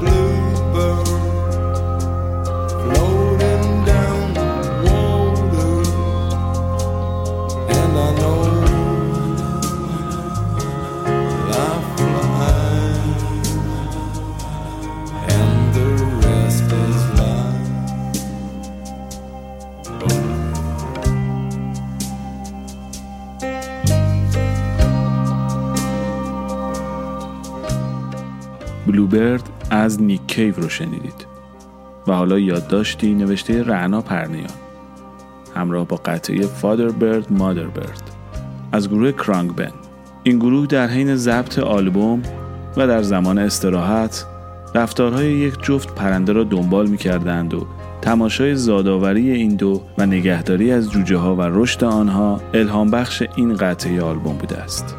blue. 0.00 0.19
از 29.90 30.02
نیک 30.02 30.20
کیو 30.26 30.56
رو 30.56 30.68
شنیدید 30.68 31.26
و 32.06 32.12
حالا 32.12 32.38
یادداشتی 32.38 33.14
نوشته 33.14 33.62
رعنا 33.62 34.00
پرنیان 34.00 34.50
همراه 35.54 35.86
با 35.86 35.96
قطعه 35.96 36.46
فادر 36.46 36.88
برد 36.88 37.32
مادر 37.32 37.66
برد 37.66 38.10
از 38.72 38.88
گروه 38.88 39.12
کرانگ 39.12 39.54
بن 39.54 39.70
این 40.22 40.38
گروه 40.38 40.66
در 40.66 40.86
حین 40.86 41.16
ضبط 41.16 41.58
آلبوم 41.58 42.22
و 42.76 42.86
در 42.86 43.02
زمان 43.02 43.38
استراحت 43.38 44.26
رفتارهای 44.74 45.32
یک 45.32 45.62
جفت 45.62 45.94
پرنده 45.94 46.32
را 46.32 46.44
دنبال 46.44 46.86
می 46.86 46.96
کردند 46.96 47.54
و 47.54 47.66
تماشای 48.02 48.56
زادآوری 48.56 49.30
این 49.30 49.56
دو 49.56 49.82
و 49.98 50.06
نگهداری 50.06 50.72
از 50.72 50.90
جوجه 50.90 51.16
ها 51.16 51.36
و 51.36 51.42
رشد 51.42 51.84
آنها 51.84 52.40
الهام 52.54 52.90
بخش 52.90 53.22
این 53.36 53.54
قطعه 53.54 54.02
آلبوم 54.02 54.36
بوده 54.36 54.58
است. 54.58 54.96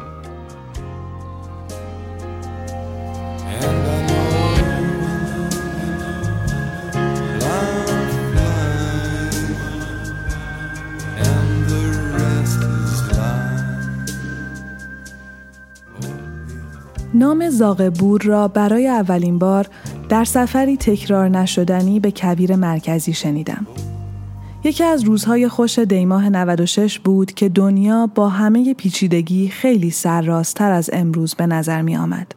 نام 17.52 17.58
زاغبور 17.58 18.22
را 18.22 18.48
برای 18.48 18.88
اولین 18.88 19.38
بار 19.38 19.68
در 20.08 20.24
سفری 20.24 20.76
تکرار 20.76 21.28
نشدنی 21.28 22.00
به 22.00 22.10
کبیر 22.10 22.56
مرکزی 22.56 23.12
شنیدم. 23.12 23.66
یکی 24.64 24.84
از 24.84 25.02
روزهای 25.02 25.48
خوش 25.48 25.78
دیماه 25.78 26.28
96 26.28 26.98
بود 26.98 27.32
که 27.32 27.48
دنیا 27.48 28.06
با 28.14 28.28
همه 28.28 28.74
پیچیدگی 28.74 29.48
خیلی 29.48 29.90
سرراستتر 29.90 30.72
از 30.72 30.90
امروز 30.92 31.34
به 31.34 31.46
نظر 31.46 31.82
می 31.82 31.96
آمد. 31.96 32.34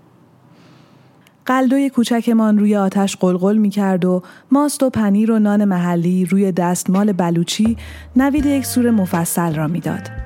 قلدوی 1.46 1.90
کوچکمان 1.90 2.60
روی 2.60 2.76
آتش 2.76 3.16
قلقل 3.18 3.58
می 3.58 3.70
کرد 3.70 4.06
و 4.06 4.22
ماست 4.52 4.84
و 4.84 4.90
پنیر 4.90 5.32
و 5.32 5.40
نان 5.40 5.66
محلی 5.66 6.26
روی 6.26 6.52
دستمال 6.52 7.12
بلوچی 7.12 7.78
نوید 8.16 8.46
یک 8.46 8.66
سور 8.66 8.92
مفصل 8.92 9.56
را 9.56 9.68
می‌داد. 9.68 10.25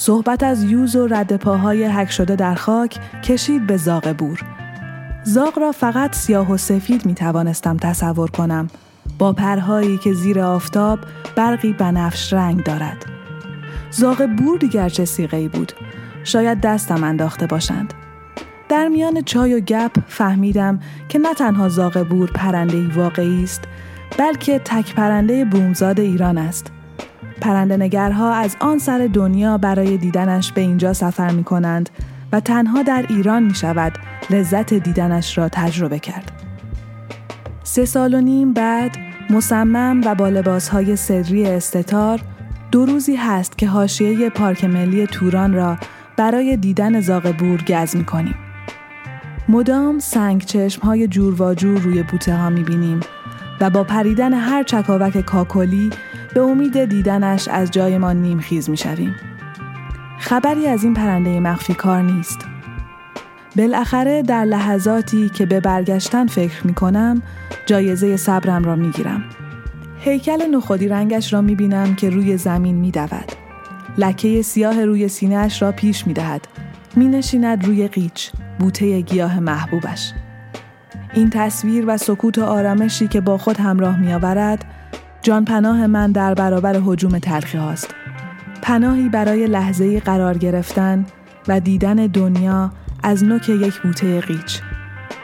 صحبت 0.00 0.42
از 0.42 0.62
یوز 0.64 0.96
و 0.96 1.06
رد 1.06 1.48
حک 1.48 2.10
شده 2.10 2.36
در 2.36 2.54
خاک 2.54 2.98
کشید 3.22 3.66
به 3.66 3.76
زاغ 3.76 4.14
بور. 4.18 4.40
زاغ 5.24 5.58
را 5.58 5.72
فقط 5.72 6.14
سیاه 6.14 6.52
و 6.52 6.56
سفید 6.56 7.06
می 7.06 7.14
توانستم 7.14 7.76
تصور 7.76 8.30
کنم 8.30 8.68
با 9.18 9.32
پرهایی 9.32 9.98
که 9.98 10.12
زیر 10.12 10.40
آفتاب 10.40 10.98
برقی 11.36 11.72
بنفش 11.72 12.32
رنگ 12.32 12.64
دارد. 12.64 13.06
زاغ 13.90 14.28
بور 14.38 14.58
دیگر 14.58 14.88
چه 14.88 15.04
سیغهی 15.04 15.48
بود. 15.48 15.72
شاید 16.24 16.60
دستم 16.60 17.04
انداخته 17.04 17.46
باشند. 17.46 17.94
در 18.68 18.88
میان 18.88 19.22
چای 19.22 19.54
و 19.54 19.60
گپ 19.60 19.96
فهمیدم 20.06 20.80
که 21.08 21.18
نه 21.18 21.34
تنها 21.34 21.68
زاغ 21.68 22.06
بور 22.08 22.30
پرنده 22.34 22.94
واقعی 22.94 23.44
است 23.44 23.64
بلکه 24.18 24.58
تک 24.58 24.94
پرنده 24.94 25.44
بومزاد 25.44 26.00
ایران 26.00 26.38
است. 26.38 26.72
پرنده 27.40 27.76
نگرها 27.76 28.32
از 28.32 28.56
آن 28.60 28.78
سر 28.78 29.08
دنیا 29.12 29.58
برای 29.58 29.96
دیدنش 29.96 30.52
به 30.52 30.60
اینجا 30.60 30.92
سفر 30.92 31.30
می 31.30 31.44
کنند 31.44 31.90
و 32.32 32.40
تنها 32.40 32.82
در 32.82 33.06
ایران 33.08 33.42
می 33.42 33.54
شود 33.54 33.92
لذت 34.30 34.74
دیدنش 34.74 35.38
را 35.38 35.48
تجربه 35.48 35.98
کرد. 35.98 36.32
سه 37.62 37.84
سال 37.84 38.14
و 38.14 38.20
نیم 38.20 38.52
بعد 38.52 38.96
مصمم 39.30 40.00
و 40.04 40.14
با 40.14 40.28
لباسهای 40.28 40.96
سری 40.96 41.46
استتار 41.46 42.20
دو 42.70 42.86
روزی 42.86 43.16
هست 43.16 43.58
که 43.58 43.68
حاشیه 43.68 44.30
پارک 44.30 44.64
ملی 44.64 45.06
توران 45.06 45.54
را 45.54 45.76
برای 46.16 46.56
دیدن 46.56 47.00
زاغبور 47.00 47.62
گز 47.62 47.96
می 47.96 48.04
کنیم. 48.04 48.34
مدام 49.48 49.98
سنگ 49.98 50.44
چشم 50.44 50.82
های 50.82 51.08
جور 51.08 51.42
و 51.42 51.54
جور 51.54 51.80
روی 51.80 52.02
بوته 52.02 52.36
ها 52.36 52.50
می 52.50 52.62
بینیم 52.62 53.00
و 53.60 53.70
با 53.70 53.84
پریدن 53.84 54.34
هر 54.34 54.62
چکاوک 54.62 55.20
کاکلی 55.20 55.90
به 56.34 56.40
امید 56.40 56.84
دیدنش 56.84 57.48
از 57.48 57.70
جایمان 57.70 58.16
نیمخیز 58.16 58.70
می 58.70 58.76
شویم. 58.76 59.14
خبری 60.18 60.66
از 60.66 60.84
این 60.84 60.94
پرنده 60.94 61.40
مخفی 61.40 61.74
کار 61.74 62.02
نیست. 62.02 62.38
بالاخره 63.56 64.22
در 64.22 64.44
لحظاتی 64.44 65.28
که 65.28 65.46
به 65.46 65.60
برگشتن 65.60 66.26
فکر 66.26 66.66
می 66.66 66.74
کنم 66.74 67.22
جایزه 67.66 68.16
صبرم 68.16 68.64
را 68.64 68.76
می 68.76 68.90
گیرم. 68.90 69.24
هیکل 70.00 70.54
نخودی 70.54 70.88
رنگش 70.88 71.32
را 71.32 71.40
می 71.40 71.54
بینم 71.54 71.94
که 71.94 72.10
روی 72.10 72.36
زمین 72.36 72.76
می 72.76 72.90
دود. 72.90 73.32
لکه 73.98 74.42
سیاه 74.42 74.84
روی 74.84 75.08
سینهش 75.08 75.62
را 75.62 75.72
پیش 75.72 76.06
می 76.06 76.12
دهد. 76.12 76.48
می 76.96 77.08
نشیند 77.08 77.66
روی 77.66 77.88
قیچ 77.88 78.30
بوته 78.58 79.00
گیاه 79.00 79.40
محبوبش. 79.40 80.12
این 81.12 81.30
تصویر 81.30 81.84
و 81.86 81.96
سکوت 81.96 82.38
و 82.38 82.44
آرامشی 82.44 83.08
که 83.08 83.20
با 83.20 83.38
خود 83.38 83.60
همراه 83.60 84.00
می 84.00 84.12
آورد 84.12 84.64
جان 85.22 85.44
پناه 85.44 85.86
من 85.86 86.12
در 86.12 86.34
برابر 86.34 86.80
حجوم 86.84 87.18
تلخی 87.18 87.58
هاست. 87.58 87.94
پناهی 88.62 89.08
برای 89.08 89.46
لحظه 89.46 90.00
قرار 90.00 90.38
گرفتن 90.38 91.06
و 91.48 91.60
دیدن 91.60 91.94
دنیا 91.94 92.72
از 93.02 93.24
نوک 93.24 93.48
یک 93.48 93.80
بوته 93.80 94.20
قیچ 94.20 94.60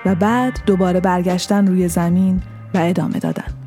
و 0.07 0.15
بعد 0.15 0.59
دوباره 0.67 1.01
برگشتن 1.01 1.67
روی 1.67 1.89
زمین 1.89 2.43
و 2.75 2.79
ادامه 2.79 3.19
دادن. 3.19 3.64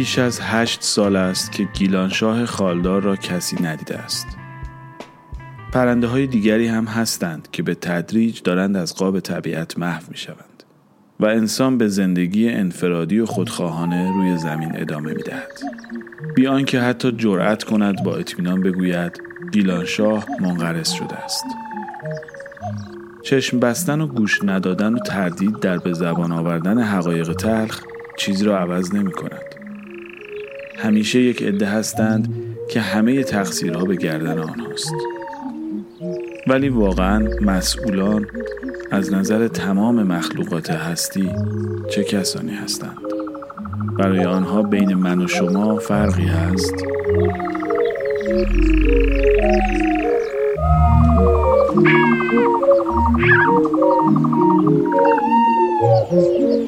بیش 0.00 0.18
از 0.18 0.40
هشت 0.40 0.82
سال 0.82 1.16
است 1.16 1.52
که 1.52 1.64
گیلانشاه 1.64 2.46
خالدار 2.46 3.02
را 3.02 3.16
کسی 3.16 3.62
ندیده 3.62 3.98
است. 3.98 4.26
پرنده 5.72 6.06
های 6.06 6.26
دیگری 6.26 6.68
هم 6.68 6.84
هستند 6.84 7.48
که 7.52 7.62
به 7.62 7.74
تدریج 7.74 8.42
دارند 8.42 8.76
از 8.76 8.94
قاب 8.94 9.20
طبیعت 9.20 9.78
محو 9.78 10.02
می 10.10 10.16
شوند 10.16 10.62
و 11.20 11.26
انسان 11.26 11.78
به 11.78 11.88
زندگی 11.88 12.48
انفرادی 12.48 13.18
و 13.18 13.26
خودخواهانه 13.26 14.12
روی 14.12 14.36
زمین 14.36 14.72
ادامه 14.74 15.14
می 15.14 15.22
دهد. 15.22 15.60
بیان 16.34 16.64
که 16.64 16.80
حتی 16.80 17.12
جرأت 17.12 17.64
کند 17.64 18.04
با 18.04 18.16
اطمینان 18.16 18.60
بگوید 18.60 19.20
گیلانشاه 19.52 20.26
منقرض 20.40 20.90
شده 20.90 21.16
است. 21.16 21.44
چشم 23.22 23.60
بستن 23.60 24.00
و 24.00 24.06
گوش 24.06 24.44
ندادن 24.44 24.94
و 24.94 24.98
تردید 24.98 25.60
در 25.60 25.78
به 25.78 25.92
زبان 25.92 26.32
آوردن 26.32 26.78
حقایق 26.78 27.32
تلخ 27.32 27.80
چیز 28.16 28.42
را 28.42 28.58
عوض 28.58 28.94
نمی 28.94 29.12
کند. 29.12 29.59
همیشه 30.82 31.20
یک 31.20 31.42
عده 31.42 31.66
هستند 31.66 32.34
که 32.70 32.80
همه 32.80 33.22
تقصیرها 33.22 33.84
به 33.84 33.96
گردن 33.96 34.38
آنهاست. 34.38 34.92
ولی 36.46 36.68
واقعا 36.68 37.28
مسئولان 37.40 38.26
از 38.90 39.12
نظر 39.12 39.48
تمام 39.48 40.02
مخلوقات 40.02 40.70
هستی 40.70 41.30
چه 41.90 42.04
کسانی 42.04 42.54
هستند؟ 42.54 42.98
برای 43.98 44.24
آنها 44.24 44.62
بین 44.62 44.94
من 44.94 45.22
و 45.22 45.28
شما 45.28 45.78
فرقی 45.78 46.26
هست؟ 46.26 46.74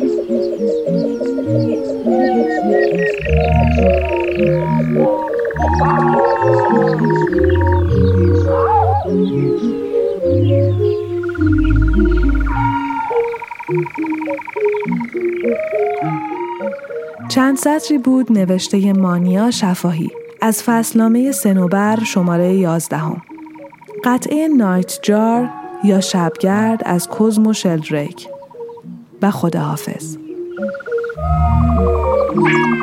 چند 17.29 17.57
سطری 17.57 17.99
بود 17.99 18.33
نوشته 18.33 18.93
مانیا 18.93 19.51
شفاهی. 19.51 20.11
از 20.41 20.63
فصلنامه 20.63 21.33
سنوبر 21.33 21.99
شماره 22.05 22.55
یازدهم. 22.55 23.23
قطعه 24.05 24.49
نایت 24.49 24.99
جار 25.03 25.51
یا 25.85 26.01
شبگرد 26.01 26.83
از 26.85 27.09
کوزمو 27.09 27.53
شلدریک. 27.53 28.29
و 29.23 29.31
خداحافظ. 29.31 30.17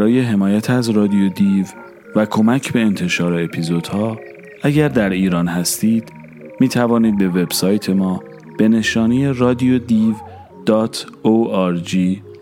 برای 0.00 0.20
حمایت 0.20 0.70
از 0.70 0.90
رادیو 0.90 1.28
دیو 1.28 1.66
و 2.16 2.26
کمک 2.26 2.72
به 2.72 2.80
انتشار 2.80 3.42
اپیزودها 3.42 4.18
اگر 4.62 4.88
در 4.88 5.10
ایران 5.10 5.48
هستید 5.48 6.12
می 6.60 6.68
توانید 6.68 7.18
به 7.18 7.28
وبسایت 7.28 7.90
ما 7.90 8.22
به 8.58 8.68
نشانی 8.68 9.26
رادیو 9.26 9.78
دیو 9.78 10.14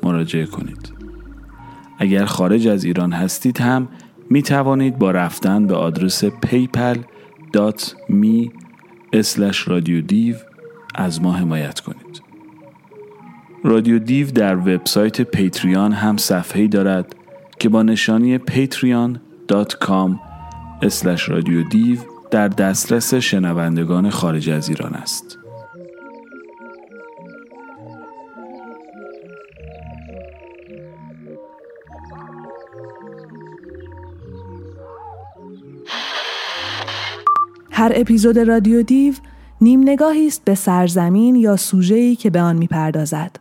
مراجعه 0.02 0.46
کنید. 0.46 0.92
اگر 1.98 2.24
خارج 2.24 2.68
از 2.68 2.84
ایران 2.84 3.12
هستید 3.12 3.60
هم 3.60 3.88
می 4.30 4.42
توانید 4.42 4.98
با 4.98 5.10
رفتن 5.10 5.66
به 5.66 5.74
آدرس 5.74 6.24
paypal.me 6.24 8.50
رادیو 9.66 10.00
دیو 10.00 10.34
از 10.94 11.22
ما 11.22 11.32
حمایت 11.32 11.80
کنید. 11.80 12.22
رادیو 13.64 13.98
دیو 13.98 14.30
در 14.30 14.56
وبسایت 14.56 15.22
پیتریان 15.22 15.92
هم 15.92 16.16
صفحه‌ای 16.16 16.68
دارد 16.68 17.14
که 17.58 17.68
با 17.68 17.82
نشانی 17.82 18.38
patreon.com 18.38 20.10
رادیو 21.28 21.62
دیو 21.62 21.98
در 22.30 22.48
دسترس 22.48 23.14
شنوندگان 23.14 24.10
خارج 24.10 24.50
از 24.50 24.68
ایران 24.68 24.94
است. 24.94 25.38
هر 37.70 37.92
اپیزود 37.94 38.38
رادیو 38.38 38.82
دیو 38.82 39.14
نیم 39.60 39.80
نگاهی 39.82 40.26
است 40.26 40.44
به 40.44 40.54
سرزمین 40.54 41.36
یا 41.36 41.56
سوژه‌ای 41.56 42.16
که 42.16 42.30
به 42.30 42.40
آن 42.40 42.56
می‌پردازد 42.56 43.36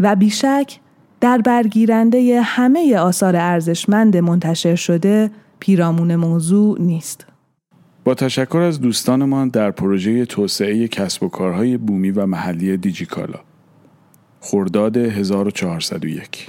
و 0.00 0.16
بیشک 0.16 0.80
در 1.24 1.38
برگیرنده 1.38 2.40
همه 2.44 2.96
آثار 2.96 3.36
ارزشمند 3.36 4.16
منتشر 4.16 4.74
شده 4.74 5.30
پیرامون 5.60 6.16
موضوع 6.16 6.80
نیست. 6.80 7.26
با 8.04 8.14
تشکر 8.14 8.58
از 8.58 8.80
دوستانمان 8.80 9.48
در 9.48 9.70
پروژه 9.70 10.26
توسعه 10.26 10.88
کسب 10.88 11.22
و 11.22 11.28
کارهای 11.28 11.76
بومی 11.76 12.10
و 12.10 12.26
محلی 12.26 12.76
دیجیکالا 12.76 13.40
خرداد 14.40 14.96
1401 14.96 16.46